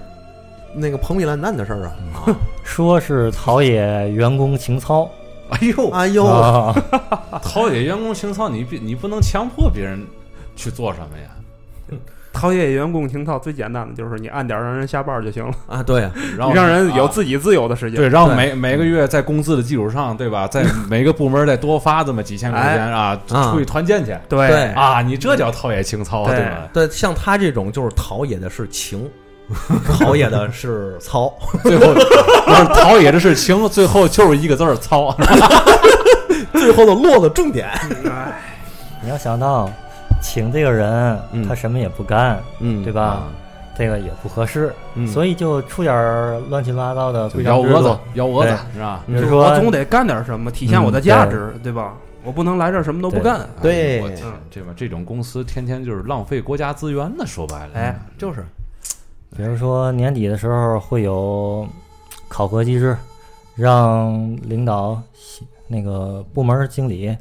[0.74, 1.93] 那个彭米烂蛋的事儿啊！
[2.63, 5.09] 说是陶冶员工情操。
[5.49, 6.74] 哎呦，哎呦，啊，
[7.43, 9.99] 陶冶员工情操，你必你不能强迫别人
[10.55, 11.99] 去做什么呀？
[12.34, 17.99] 陶冶员工情操最简单的就是你按点儿让人下班就行了，啊，对啊，然后让人有啊自己自由的时间。
[17.99, 20.47] 对，然后每每个月在工资的基础上，对吧？
[20.47, 23.51] 在每个部门再多发这么几千块钱啊，啊。
[23.51, 24.17] 出去团建去。
[24.30, 24.47] 对。
[24.47, 25.01] 对啊！
[25.01, 26.38] 你这叫陶冶情操，对。
[26.38, 26.69] 对吧？
[26.72, 29.05] 对，像他这种就是陶冶的是情，
[29.99, 31.34] 陶冶的是操，
[31.64, 31.99] 最后不
[32.56, 35.16] 是陶冶的是情，最后就是一个字儿操。
[36.54, 37.68] 最后的落了重点。
[38.06, 38.39] 哎，
[39.02, 39.70] 你要想到，
[40.22, 43.24] 请这个人，嗯他什么也不干，嗯对吧？
[43.78, 48.99] 这个也不合适，嗯所以就出点乱七八糟的就幺规章制度蛾子。，幺蛾子是吧？
[49.08, 51.93] 比如说我，总得干点什么，体现我的嗯价值，对吧？
[52.24, 53.47] 我不能来这儿什么都不干。
[53.62, 58.45] 对哎我天，这吧这种公司天天就是浪费国家资源呢，说白了，哎，就是，
[59.36, 61.68] 比如说年底的时候会有
[62.28, 62.96] 考核机制，
[63.56, 67.16] 让领导写那个部门经理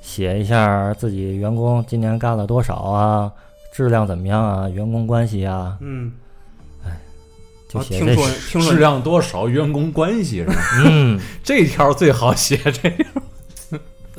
[0.00, 3.32] 写一下自己员工今年干了多少啊，
[3.72, 6.12] 质量怎么样啊，员工关系啊，嗯，
[7.68, 8.50] 就哦听说写这些。
[8.50, 10.54] 听说质量多少，员工关系是吧？
[10.84, 12.92] 嗯， 这条最好写，这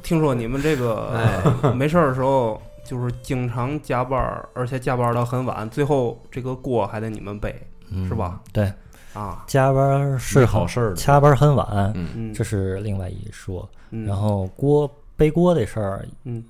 [0.04, 1.72] 听说你们这个哎。
[1.72, 4.20] 没事儿的时候，就是经常加班，
[4.54, 7.56] 而且加班到很晚，最后这个锅还得你们背
[7.90, 8.42] 嗯是吧？
[8.52, 8.72] 对，
[9.14, 9.44] 啊。
[9.48, 10.94] 加班是是好事儿。
[10.94, 13.68] 加班很晚，嗯，嗯，这是另外一说。
[13.92, 16.42] 嗯然后锅背锅这事儿嗯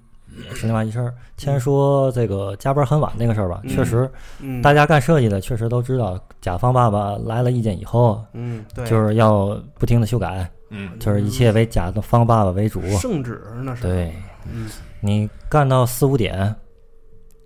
[0.46, 1.14] 也是另外一事儿。
[1.38, 4.10] 先说这个加班很晚那个事儿吧，嗯确实，
[4.40, 12.82] 嗯，大家干设计的确实都知道，甲方爸爸来了意见以后，嗯对，就是要不停的修改，嗯，就是一切为甲方爸爸为主。
[13.00, 14.14] 圣旨那是对
[14.50, 14.70] 嗯
[15.02, 16.56] 你干到四五点，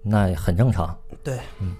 [0.04, 1.76] 那也很正常，对，嗯，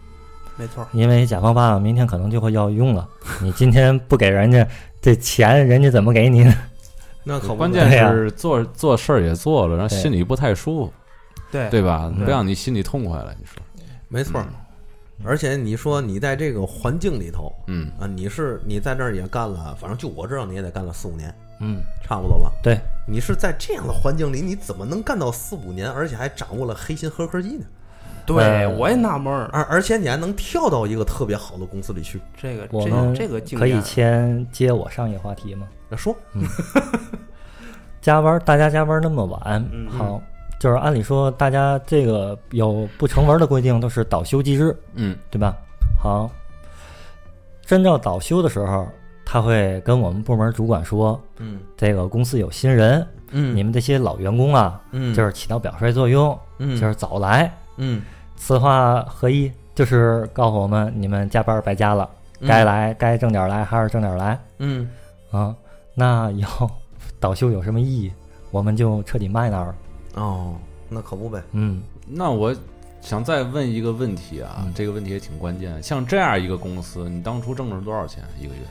[0.58, 0.84] 没错。
[0.84, 3.08] 儿，因为甲方爸爸明天可能就会要用了，
[3.44, 4.68] 你今天不给人家
[5.00, 6.52] 这钱，人家怎么给你呢？
[7.24, 10.94] 那可关键是做做事儿也做了，然后心里不太舒服，
[11.52, 11.70] 对。
[11.70, 12.12] 对吧？
[12.18, 13.62] 不让你心里痛快了，你说？
[14.08, 14.42] 没错。
[14.42, 14.48] 儿。
[15.24, 22.52] 而且你说你在这个环境里头嗯，啊，你是你在这儿也干了，反正就我知道你也得干了四五年，嗯，差不多吧？
[22.62, 27.66] 对，你是在这样的环境里，你怎么能干到四五年，而且还掌握了黑心黑科技呢？
[28.26, 32.20] 对，呃我也纳闷儿，而而且你还能跳到一个特别好的公司里去。
[32.36, 35.68] 这个这我们这个可以验先接我上一话题吗？
[35.90, 36.16] 那说，
[38.02, 40.20] 加班，大家加班那么晚，嗯好，
[40.60, 45.56] 就是按理说大家这个有不成文的规定都是倒休机制，嗯，对吧？
[46.02, 46.28] 好，
[47.64, 48.88] 真正倒休的时候，
[49.36, 57.54] 他会跟我们部门主管说，嗯这个公司有新人，嗯你们这些老员工啊，嗯就是起到表率作用，嗯就是早来。
[57.76, 58.02] 嗯
[58.38, 59.52] 此话何意？
[59.76, 62.10] 就是告诉我们，你们加班白加了，
[62.40, 64.90] 嗯该来该挣点来还是挣点来嗯
[65.32, 65.54] 啊？
[65.96, 66.72] 那以后
[67.20, 68.14] 倒休有什么意义？
[68.52, 69.76] 我们就彻底卖那儿了。
[70.14, 70.56] 哦，
[70.88, 71.44] 那可不呗。
[71.52, 72.56] 嗯，那我
[73.02, 75.84] 想再问一个问题啊，嗯这个问题也挺关键。
[75.84, 78.62] 像这样一个公司，你当初挣了多少钱一个月？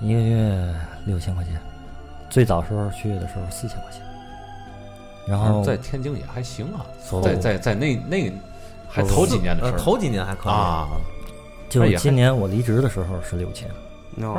[0.00, 0.74] 一个月
[1.06, 1.60] 六千块钱。
[2.28, 4.00] 最早时候去的时候四千块钱，
[5.26, 8.32] 然后在天津也还行啊，哦在在在那那
[8.88, 9.78] 还头几年的呃事儿。
[9.78, 10.88] 头几年还可以，啊，
[11.68, 13.68] 就是今年我离职的时候是六千，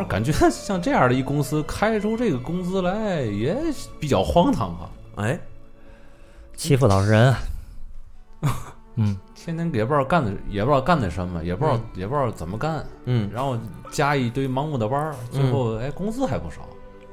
[0.08, 3.58] 感觉像这样的一公司开出这个工资来也
[4.00, 5.38] 比较荒唐啊，哎，
[6.56, 7.40] 欺负老实人啊。
[8.96, 13.58] 嗯，天天也不知道干的也不知道干的什么，也不知道也不知道怎么干，嗯，然后
[13.92, 16.62] 加一堆盲目的班儿，最后哎工资还不少，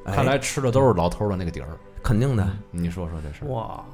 [0.05, 1.68] 哎看来吃的都是老头儿的那个底儿。
[2.03, 3.85] 肯定的，你说说这事儿哇，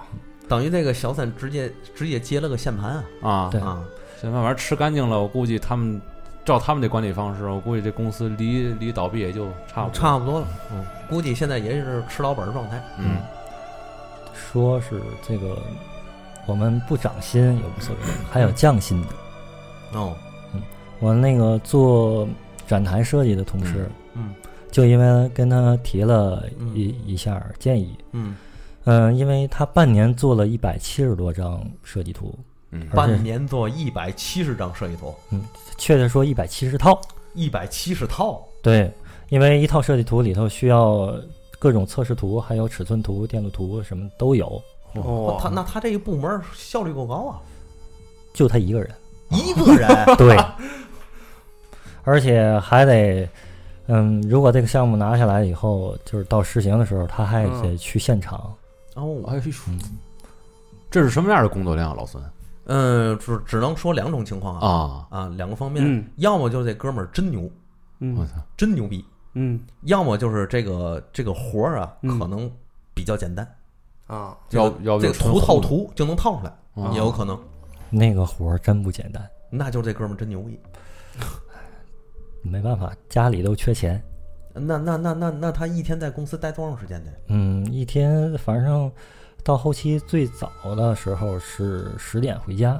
[0.46, 3.48] 等于这个小三直接直接接了个线盘啊啊？
[3.50, 3.82] 对啊，
[4.20, 6.00] 现在慢慢吃干净了，我估计他们
[6.44, 9.92] 照他们的管理方式，我估计这公司离离倒闭也就差不多。
[9.92, 13.16] 差不多了，嗯，估计现在也是吃老本儿状态，嗯，
[14.34, 15.56] 说是这个
[16.46, 19.08] 我们不涨薪也无所谓，还有降薪的。
[19.98, 20.14] 哦，
[20.54, 20.62] 嗯
[21.00, 22.26] 我那个做
[22.66, 24.34] 展台设计的同事，嗯
[24.70, 26.74] 就因为跟他提了嗯。
[26.74, 28.36] 一、一下建议，嗯，
[28.84, 32.36] 嗯、因为他半年做了一百七十多张设计图，
[32.70, 32.86] 嗯。
[32.88, 35.44] 半年做一百七十张设计图，嗯
[35.78, 37.00] 确切说一百七十套。
[37.36, 38.88] 一百七十套，对，
[39.28, 41.12] 因为一套设计图里头需要
[41.58, 44.62] 各种测试图，还有尺寸图、电路图什么都有，
[44.94, 47.40] 哦，他那他这个部门效率够高啊，
[48.32, 48.90] 就他一个人。
[49.30, 50.36] 一个人， 对，
[52.04, 53.28] 而且还得，
[53.86, 58.38] 嗯，如果这个项目拿下来以后，就是到实行的时候，他还得去现场。
[58.94, 59.42] 哦，哎呦，
[60.90, 62.22] 这是什么样的工作量啊，老孙？
[62.66, 64.68] 嗯，只只能说两种情况啊
[65.10, 65.18] 啊？
[65.18, 67.50] 啊，两个方面嗯，要么就是这哥们儿真牛，我
[68.00, 69.58] 嗯操，真牛逼，嗯。
[69.82, 72.18] 要么就是这个这个活儿啊，嗯。
[72.18, 72.48] 可能
[72.94, 73.46] 比较简单，
[74.06, 76.50] 啊，要要这个图套图就能套出来，
[76.82, 77.38] 啊也有可能，
[77.90, 80.58] 那个活儿真不简单，那就是这哥们儿真牛逼。
[82.42, 84.02] 没办法，家里都缺钱。
[84.52, 87.10] 那那那那那他一天在公司待多长时间呢？
[87.28, 88.92] 嗯，一天反正
[89.42, 92.72] 到后期最早的时候是十点回家，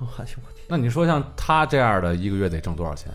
[0.00, 3.12] 哦，还行，我天，那你说像他这样的一个月得挣多少钱？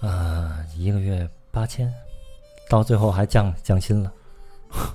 [0.00, 1.92] 啊、一个月八千，
[2.70, 4.12] 到最后还降降薪了。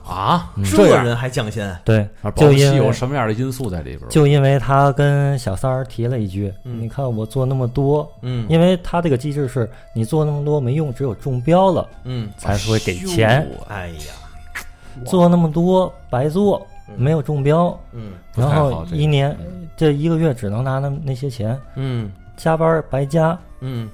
[0.06, 0.52] 啊？
[0.56, 1.64] 嗯这人还降薪？
[1.86, 4.10] 对，就因为有什么样的因素在里边？
[4.10, 6.82] 就因为他跟小三儿提了一句：“嗯。
[6.82, 8.46] 你看我做那么多，嗯。
[8.50, 14.64] 因为他这个机制是你做那么多没用，只有中标了嗯，才会给钱，哎呀，
[15.06, 16.96] 做那么多白做，嗯。
[16.98, 18.12] 没有中标，嗯。
[18.36, 19.38] 然后一年
[19.78, 22.12] 这一个月只能拿那那些钱，嗯。
[22.36, 23.38] 加班白加。
[23.62, 23.90] 嗯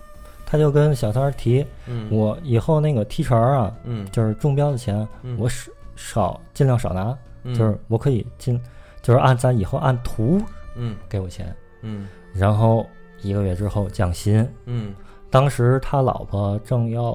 [0.46, 4.06] 他就跟小三儿提，嗯，我以后那个提成啊，嗯。
[4.12, 5.36] 就是中标的钱，嗯。
[5.40, 7.56] 我少少尽量少拿，嗯。
[7.56, 8.62] 就是我可以尽，
[9.02, 10.42] 就是按咱以后按图
[10.76, 10.96] 嗯。
[11.10, 12.08] 给我钱，嗯。
[12.34, 12.86] 然后
[13.22, 14.48] 一个月之后降薪。
[14.66, 14.94] 嗯。
[15.32, 17.14] 当时他老婆正要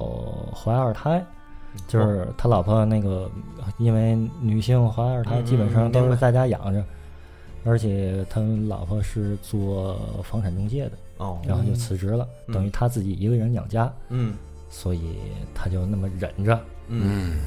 [0.53, 1.25] 怀二胎，
[1.87, 3.31] 就是他老婆那个，
[3.77, 6.15] 因为女性怀二胎嗯基本上都是。
[6.17, 6.83] 在家养着，
[7.63, 11.39] 而且他老婆是做房产中介的，哦。
[11.47, 12.53] 然后就辞职了，嗯。
[12.53, 14.33] 等于他自己一个人养家，嗯。
[14.69, 15.17] 所以
[15.53, 16.59] 他就那么忍着。
[16.87, 17.39] 嗯。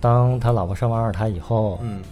[0.00, 2.02] 当他老婆生完二胎以后，嗯。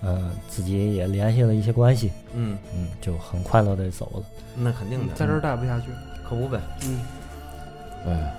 [0.00, 4.22] 呃、自己也联系了一些关系，嗯，嗯，就很快乐的走了。
[4.54, 5.86] 那肯定的，在这儿待不下去，
[6.22, 7.00] 可不呗，嗯，
[8.06, 8.34] 哎，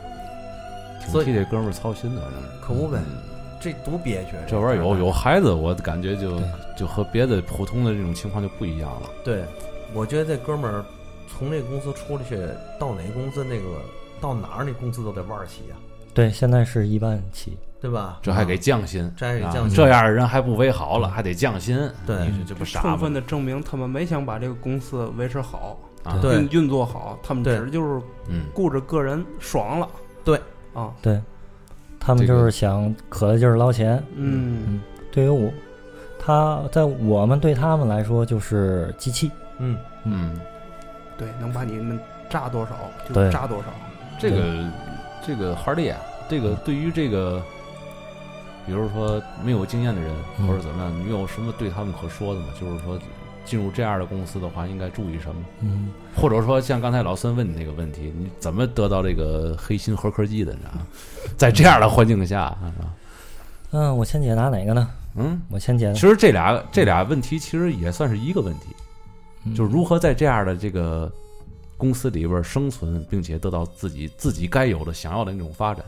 [1.02, 2.22] 挺所以替这哥们儿操心的，
[2.62, 2.98] 可不呗。
[3.06, 3.18] 嗯。
[3.60, 4.38] 这多憋屈。
[4.48, 6.40] 这玩意儿有有孩子，我感觉就
[6.78, 9.10] 就和别的普通的这种情况就不一样了。
[9.26, 9.44] 对，
[9.94, 10.86] 我觉得这哥们儿
[11.40, 12.38] 从这公司出去
[12.78, 13.82] 到哪个公司那个
[14.20, 15.76] 到哪儿那工资都得万儿起呀，
[16.14, 18.20] 对，现在是一万起，对吧？
[18.22, 23.14] 这还给降薪，这还给啊降薪这样的人还不为好了，还得降薪，对这不傻吗充分？
[23.14, 25.80] 的证明他们没想把这个公司维持好，
[26.22, 29.88] 运运作好，他们对只就是嗯，顾着个人爽了。
[30.26, 30.38] 对
[30.74, 31.20] 啊，对
[32.00, 34.04] 他们就是想可的就是捞钱。
[34.16, 34.82] 嗯
[35.12, 35.50] 对于我，
[36.20, 39.32] 他在我们对他们来说就是机器。
[39.58, 40.40] 嗯嗯，
[41.20, 42.00] 对，能把你们
[42.30, 42.72] 炸多少
[43.08, 43.66] 就对榨多少。
[44.18, 44.72] 这个
[45.24, 47.44] 这个哈利啊，这个对于这个，
[48.66, 52.48] 比如说没有经验的人嗯或者怎么样，你有什么对他们可说的吗？
[52.60, 52.98] 就是说
[53.46, 55.42] 进入这样的公司的话，应该注意什么？
[55.62, 60.54] 嗯，或者说像刚才老孙问你那个问题，你怎么得到这个黑心核科技的？
[60.54, 60.82] 你知道吗？
[61.38, 62.90] 在这样的环境下，啊是吧
[63.72, 64.88] 嗯，我先解答哪个呢？
[65.16, 68.89] 嗯，我先解答其实这俩这俩问题其实也算是一个问题，答，
[69.56, 71.12] 就是如何在这样的这个
[71.78, 75.86] 公司里边生存，并且得到自己自己该有的想要的那种发展。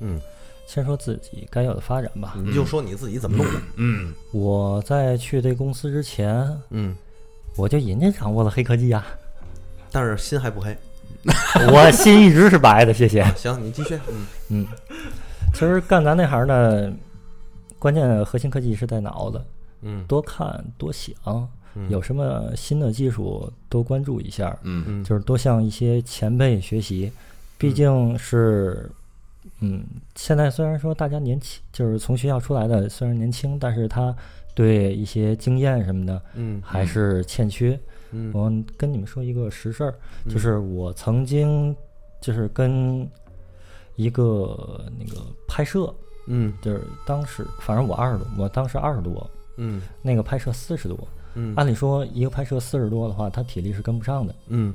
[0.00, 0.20] 嗯，
[0.66, 2.34] 先说自己该有的发展吧。
[2.36, 3.60] 你就说你自己怎么弄的。
[3.76, 6.94] 嗯，我在去这公司之前，嗯，
[7.56, 9.06] 我就已经掌握了黑科技啊，
[9.90, 10.76] 但是心还不黑。
[11.72, 13.24] 我心一直是白的，谢谢。
[13.34, 13.98] 行，你继续。
[14.08, 14.66] 嗯嗯，
[15.52, 16.92] 其实干咱那行呢，
[17.78, 19.42] 关键核心科技是在脑子，
[19.82, 21.48] 嗯多看多想，嗯
[21.88, 24.84] 有什么新的技术多关注一下，嗯。
[24.86, 25.04] 嗯。
[25.04, 27.10] 就是多向一些前辈学习，
[27.56, 28.90] 毕竟是，
[29.60, 34.14] 嗯，现在虽然说大家年轻，就是从学校出来的虽然年轻，但是他
[34.54, 36.60] 对一些经验什么的嗯。
[36.64, 37.78] 还是欠缺。
[38.10, 38.30] 嗯。
[38.32, 41.74] 我跟你们说一个实事儿，嗯就是我曾经
[42.20, 43.08] 就是跟
[43.96, 45.94] 一个那个拍摄，
[46.26, 46.52] 嗯。
[46.60, 49.82] 就是当时反正我二十多，我当时二十多，嗯。
[50.02, 50.96] 那个拍摄四十多。
[51.38, 51.54] 嗯。
[51.56, 54.34] 按理说一个拍摄四十多的话，他体力是跟不上的。
[54.48, 54.74] 嗯。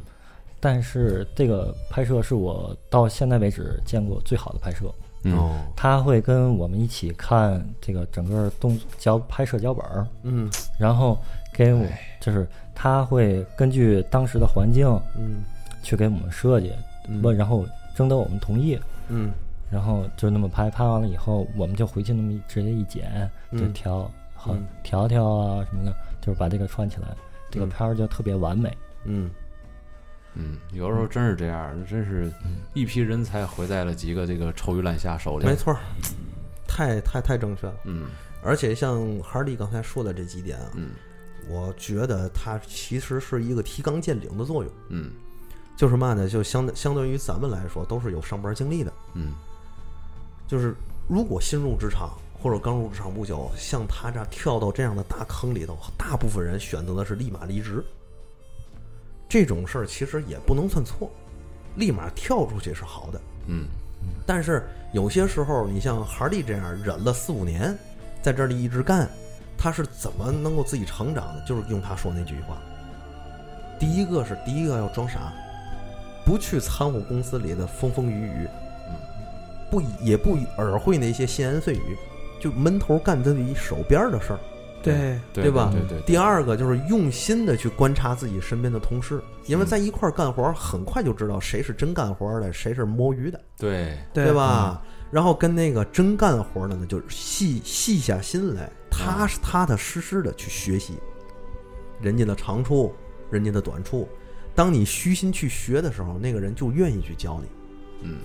[0.61, 4.89] 但是这个拍摄是我到现在为止见过最好的拍摄。
[5.24, 5.38] 嗯。
[5.38, 5.51] 哦。
[5.76, 10.49] 他会跟我们一起看这个整个动脚拍摄脚本儿，嗯。
[10.80, 11.18] 然后
[11.53, 11.86] 给我
[12.22, 14.88] 就是他会根据当时的环境
[15.18, 15.43] 嗯。
[15.84, 16.72] 去给我们设计，
[17.09, 17.22] 嗯。
[17.22, 19.32] 问然后征得我们同意，嗯。
[19.70, 23.74] 然后就那么拍，拍完了以后我们就回去那么直接一剪，就嗯。
[23.74, 24.09] 调
[24.44, 27.16] 好嗯调调啊什么的，就是把这个串起来，
[27.50, 28.76] 这个嗯片儿就特别完美。
[29.06, 29.30] 嗯
[30.36, 32.32] 嗯，有时候真是这样，真是
[32.74, 35.46] 一批人才毁在了几个这个臭鱼烂虾手里。
[35.46, 35.80] 没，错儿，
[36.68, 37.76] 太太太正确了。
[37.86, 38.08] 嗯
[38.46, 40.89] 而且像哈利刚才说的这几点啊，嗯
[41.48, 44.74] 我觉得它其实是一个提纲挈领的作用。
[44.89, 45.12] 嗯
[45.78, 46.28] 就是嘛呢？
[46.28, 48.91] 就相相对于咱们来说，都是有上班经历的。
[49.14, 49.34] 嗯
[50.48, 50.76] 就是
[51.08, 52.12] 如果新入职场
[52.44, 57.82] 或者刚入职场不久，像他这样跳到这样的大坑里头，大部分人选择的是立马离职。
[59.30, 61.10] 这种事儿其实也不能算错，
[61.78, 63.22] 立马跳出去是好的。
[63.48, 63.68] 嗯
[64.28, 67.74] 但是有些时候，你像哈利这样忍了四五年，
[68.22, 69.10] 在这里一直干，
[69.58, 71.46] 他是怎么能够自己成长的？
[71.48, 72.62] 就是用他说那句话。
[73.80, 75.32] 第一个是第一个要装傻，
[76.26, 78.50] 不去参悟公司里的风风雨雨，
[78.89, 78.96] 嗯
[79.72, 81.98] 不也不耳会那些闲言碎语，
[82.44, 84.39] 就闷头干自己手边的事儿。
[84.84, 93.39] 对，对吧对对，第二个就是用心的去观察自己身边的同事，因为在一块儿干活儿，很快就知道谁是真干活儿的，谁是摸鱼的。
[93.58, 94.84] 对对吧？
[95.10, 100.96] 然后跟那个真干活的呢，就是细细下心来，踏实踏踏实实的去学习
[102.02, 102.94] 人家的长处，
[103.32, 104.06] 人家的短处。
[104.54, 107.48] 当你虚心去学的时候，那个人就愿意去教你，
[108.02, 108.18] 嗯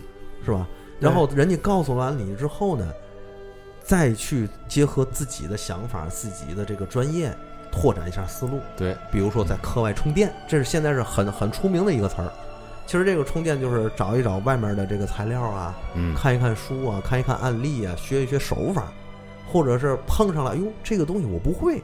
[0.45, 0.67] 是吧？
[0.99, 2.93] 然后人家告诉完你之后呢，
[3.89, 7.35] 再去结合自己的想法、自己的这个专业，
[7.73, 8.61] 拓展一下思路。
[8.77, 12.31] 对，比如说在课外充电，这是现在是很很出名的一个词儿。
[12.85, 16.15] 其实这个充电就是找一找外面的这个材料啊，嗯。
[16.15, 18.93] 看一看书啊，看一看案例啊，学一学手法，
[19.51, 21.83] 或者是碰上了，哎呦，这个东西我不会，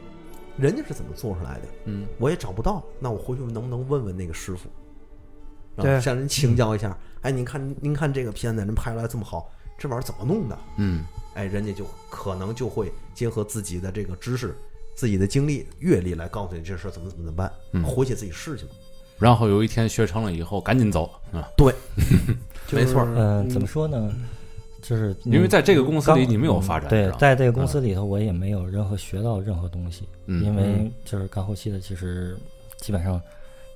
[0.58, 2.06] 人家是怎么做出来的，嗯。
[2.18, 4.68] 我也找不到，那我回去能不能问问那个师傅，
[5.74, 6.00] 然后对。
[6.02, 10.58] 向人请教一下，哎，您看您看这个片子，人拍出来这么好，这玩意儿怎么弄的？
[10.78, 11.04] 嗯
[11.34, 14.54] 哎，人家就可能就会结合自己的这个知识、
[14.94, 18.70] 自己的经历、阅历来告诉你这事儿怎么怎么怎么办，嗯回去自己试去吧。
[19.18, 21.74] 然后有一天学成了以后，赶紧走啊，对
[22.72, 24.14] 没错嗯，怎么说呢？
[24.80, 32.36] 就是因为在这个公司里你没有发展，对在这个公司里头，我也没有任何学到任何东西，嗯因为就是干后期的，其实
[32.78, 33.20] 基本上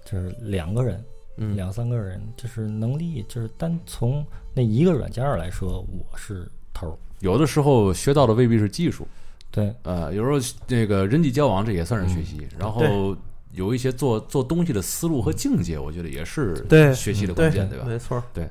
[0.05, 1.03] 就是两个人，
[1.38, 4.24] 嗯两三个人，就是能力，就是单从
[4.59, 6.98] 那一个软件儿来说，我是头儿。
[7.20, 9.06] 有的时候学到的未必是技术，
[9.52, 13.16] 对，呃，有时候这个人际交往这也算是学习，嗯然后
[13.52, 17.84] 有一些做做东西的思路和境界，我觉得也是对学习的关键，对吧？
[17.86, 18.50] 没错，对。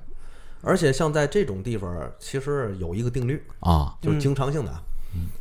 [0.61, 4.81] 而且像在这种地方，其实有一个定律，啊，就是经常性的，啊，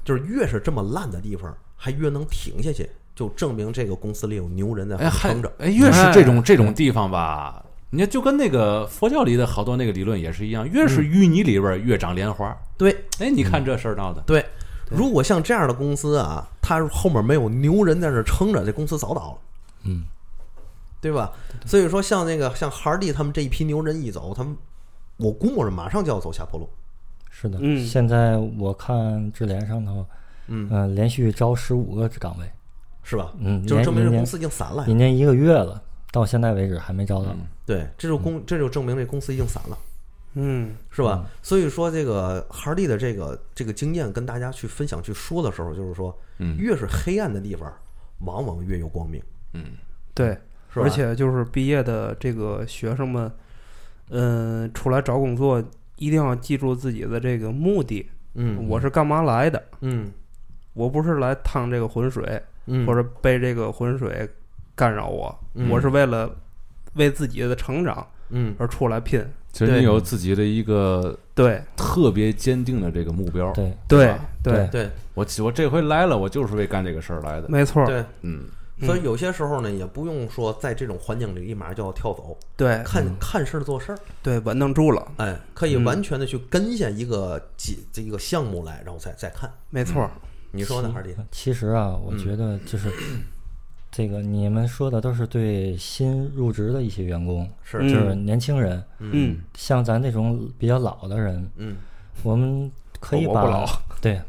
[0.04, 5.52] 就是越是这么烂的地方，还越能挺下去，就证明这个公司里有牛人在撑着。
[5.58, 7.64] 哎，越是这种这种地方吧，
[7.96, 12.54] 你看就跟那个佛教里的好多那个理论也是一样，越是淤泥里边越长莲花。
[12.76, 14.44] 对哎，你看这事儿闹的，对，
[14.90, 19.38] 如果像这样的公司啊，它后面没有牛人在这撑着，这公司早倒了。
[19.84, 20.02] 嗯，
[21.00, 21.32] 对吧？
[21.64, 24.54] 所以说，像那个像哈尔蒂他们这一批牛人一走，他们
[25.16, 26.68] 我估摸着马上就要走下坡路。
[27.30, 27.56] 是的。
[27.62, 30.04] 嗯现在我看智联上头，
[30.48, 32.44] 嗯，嗯、连续招十五个岗位，
[33.02, 33.32] 是吧？
[33.38, 34.84] 嗯，就是证明这公司已经散了呀。
[34.86, 35.82] 已经一个月了，
[36.12, 37.30] 到现在为止还没招到。
[37.30, 39.78] 嗯对，这就公这就证明这公司已经散了。
[40.38, 41.24] 嗯是吧？
[41.42, 47.72] 所以说，这个哈利的这个这个经验跟大家去分享、去说的时候，就是说，嗯越是黑暗的地方，
[48.20, 49.22] 往往越有光明，
[49.54, 49.64] 嗯
[50.14, 50.28] 对，
[50.72, 50.84] 是吧？
[50.84, 53.32] 而且就是毕业的这个学生们，
[54.10, 55.58] 嗯、出来找工作
[55.96, 59.62] 一定要记住自己的这个目的，嗯，我是干嘛来的？
[59.80, 60.12] 嗯
[60.74, 64.28] 我不是来趟这个浑水，嗯，或者被这个浑水
[64.76, 66.30] 干扰我，嗯我是为了
[66.94, 69.18] 为自己的成长，嗯而出来拼。
[69.18, 73.50] 对其实你有自己的一个对特别坚定的这个目标。
[73.54, 77.48] 对，对对，对我我这回来了，我就是为干这个事儿来的。
[77.48, 78.44] 没错，对，嗯，
[78.76, 89.50] 嗯所以有些时候呢，也不用说在这种环境里立马就要跳走，对看看事儿做事儿，对，稳当住了，哎，可以嗯完全的去跟下一个几这一个项目来，然后再再看。
[89.70, 90.06] 没错，
[90.50, 91.16] 你说呢，二弟？
[91.32, 92.90] 其实啊，我觉得就是
[93.96, 98.84] 这个你们说的都是对新入职的一些员工，是嗯就是年轻人。
[98.98, 101.78] 嗯，像咱这种比较老的人，嗯
[102.22, 102.70] 我们
[103.00, 103.66] 可以把我
[104.02, 104.20] 对，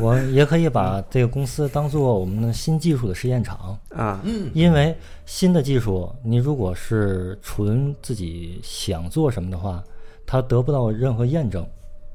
[0.00, 4.92] 我也可以把这个公司当做我们的新技术的试验场，啊，嗯因为
[5.24, 9.80] 新的技术，你如果是纯自己想做什么的话，
[10.26, 11.64] 它得不到任何验证，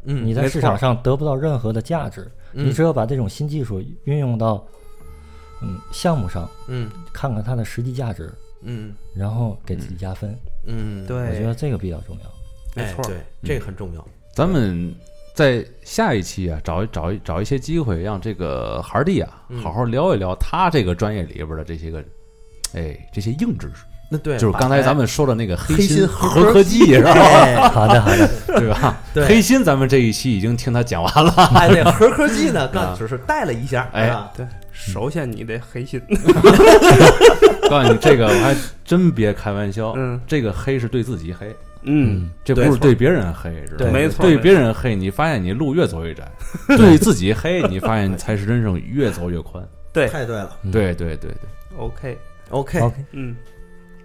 [0.03, 2.29] 嗯，你在市场上得不到任何的价值。
[2.51, 4.65] 嗯你只有把这种新技术运用到
[5.61, 6.89] 嗯项目上，嗯。
[7.13, 8.31] 看看它的实际价值，
[8.61, 8.93] 嗯。
[9.15, 10.37] 然后给自己加分。
[10.65, 11.17] 嗯，对。
[11.17, 12.81] 我觉得，这个比较重要。
[12.81, 14.07] 哎，没错，对，这个很重要。
[14.35, 14.93] 咱们
[15.33, 19.61] 在下一期啊，找一找一找一些机会，让这个孩儿弟啊，嗯。
[19.63, 22.03] 好好聊一聊他这个专业里边的这些个，
[22.73, 27.11] 哎，这些硬知识，那对，就是刚才咱们说的那个黑心心合合合剂是吧？
[27.13, 27.55] 哎。
[27.69, 29.01] 好的，好的，对吧？
[29.13, 29.25] 对。
[29.25, 32.69] 黑心咱们这一期已经听他讲完了，哎，对，合科技呢， 啊。
[32.71, 34.45] 刚只是带了一下，哎啊对，
[34.77, 35.99] 首先你得黑心，
[37.69, 38.55] 告诉你这个我还
[38.85, 41.53] 真别开玩笑，嗯这个黑是对自己黑，
[41.83, 43.91] 嗯，这不是对别人黑，知道吗？
[43.91, 46.23] 对没错对别人黑，你发现你路越走越窄；
[46.77, 49.67] 对自己黑，你发现才是人生越走越宽。
[49.91, 50.55] 对太对了。
[50.63, 53.35] 嗯对对对对，，OK，OK，OK，嗯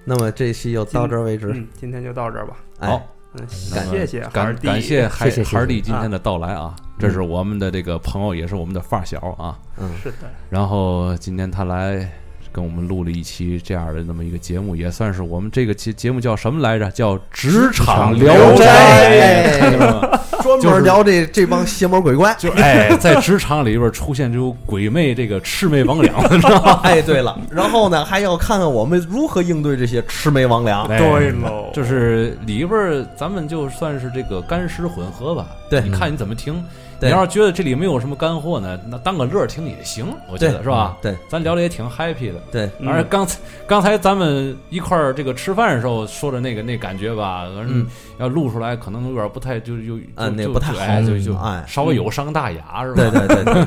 [0.05, 1.49] 那么这期就到这儿为止。
[1.55, 9.59] 嗯，今天就到这儿吧，哎好，嗯，谢谢感感谢海谢谢谢谢孩儿弟今天的到来啊，这是我们的这个朋友，也是我们的发小啊。
[9.78, 12.07] 嗯，是的，然后今天他来
[12.53, 16.90] 跟我们录了一期这样的那么一个节目，也算是我们这个节节目叫什么来着？
[16.90, 20.20] 叫《职场聊斋》斋看见了吗。
[20.61, 22.34] 专门聊这这帮邪魔鬼怪。
[22.38, 26.80] 就哎，在职场里边出现这种鬼魅这个魑魅魍魉，知道吗？
[26.82, 30.86] 哎，对了，然后呢，还要看看我们如何应对这些魑魅魍魉。
[30.88, 35.46] 对喽，就是里边咱们就算是这个干湿混合吧。
[35.70, 36.55] 对你看你怎么听。
[36.55, 40.96] 对你要是觉得这里没有什么干货呢，那当个乐儿听也行，我觉得是吧？
[41.03, 42.40] 对咱聊的也挺 happy 的。
[42.50, 47.86] 对，嗯而刚才刚才咱们一块儿这个吃饭的时候说的那个那感觉吧，反正嗯
[48.18, 52.96] 要录出来可能有点不太就就啊就就那不太好哎就就哎稍微有伤大雅是吧？
[52.96, 53.64] 对对对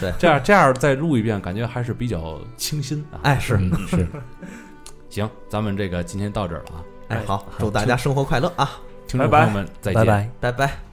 [0.00, 3.20] 对这样 这样再录一遍，感觉还是比较清新啊。
[3.22, 4.06] 哎是，嗯是，
[5.10, 8.70] 行，咱们这个今天到这儿了啊，哎好，祝大家生活快乐啊，
[9.06, 10.04] 听众拜拜朋友们再见。
[10.04, 10.30] 拜拜。
[10.40, 10.83] 拜拜。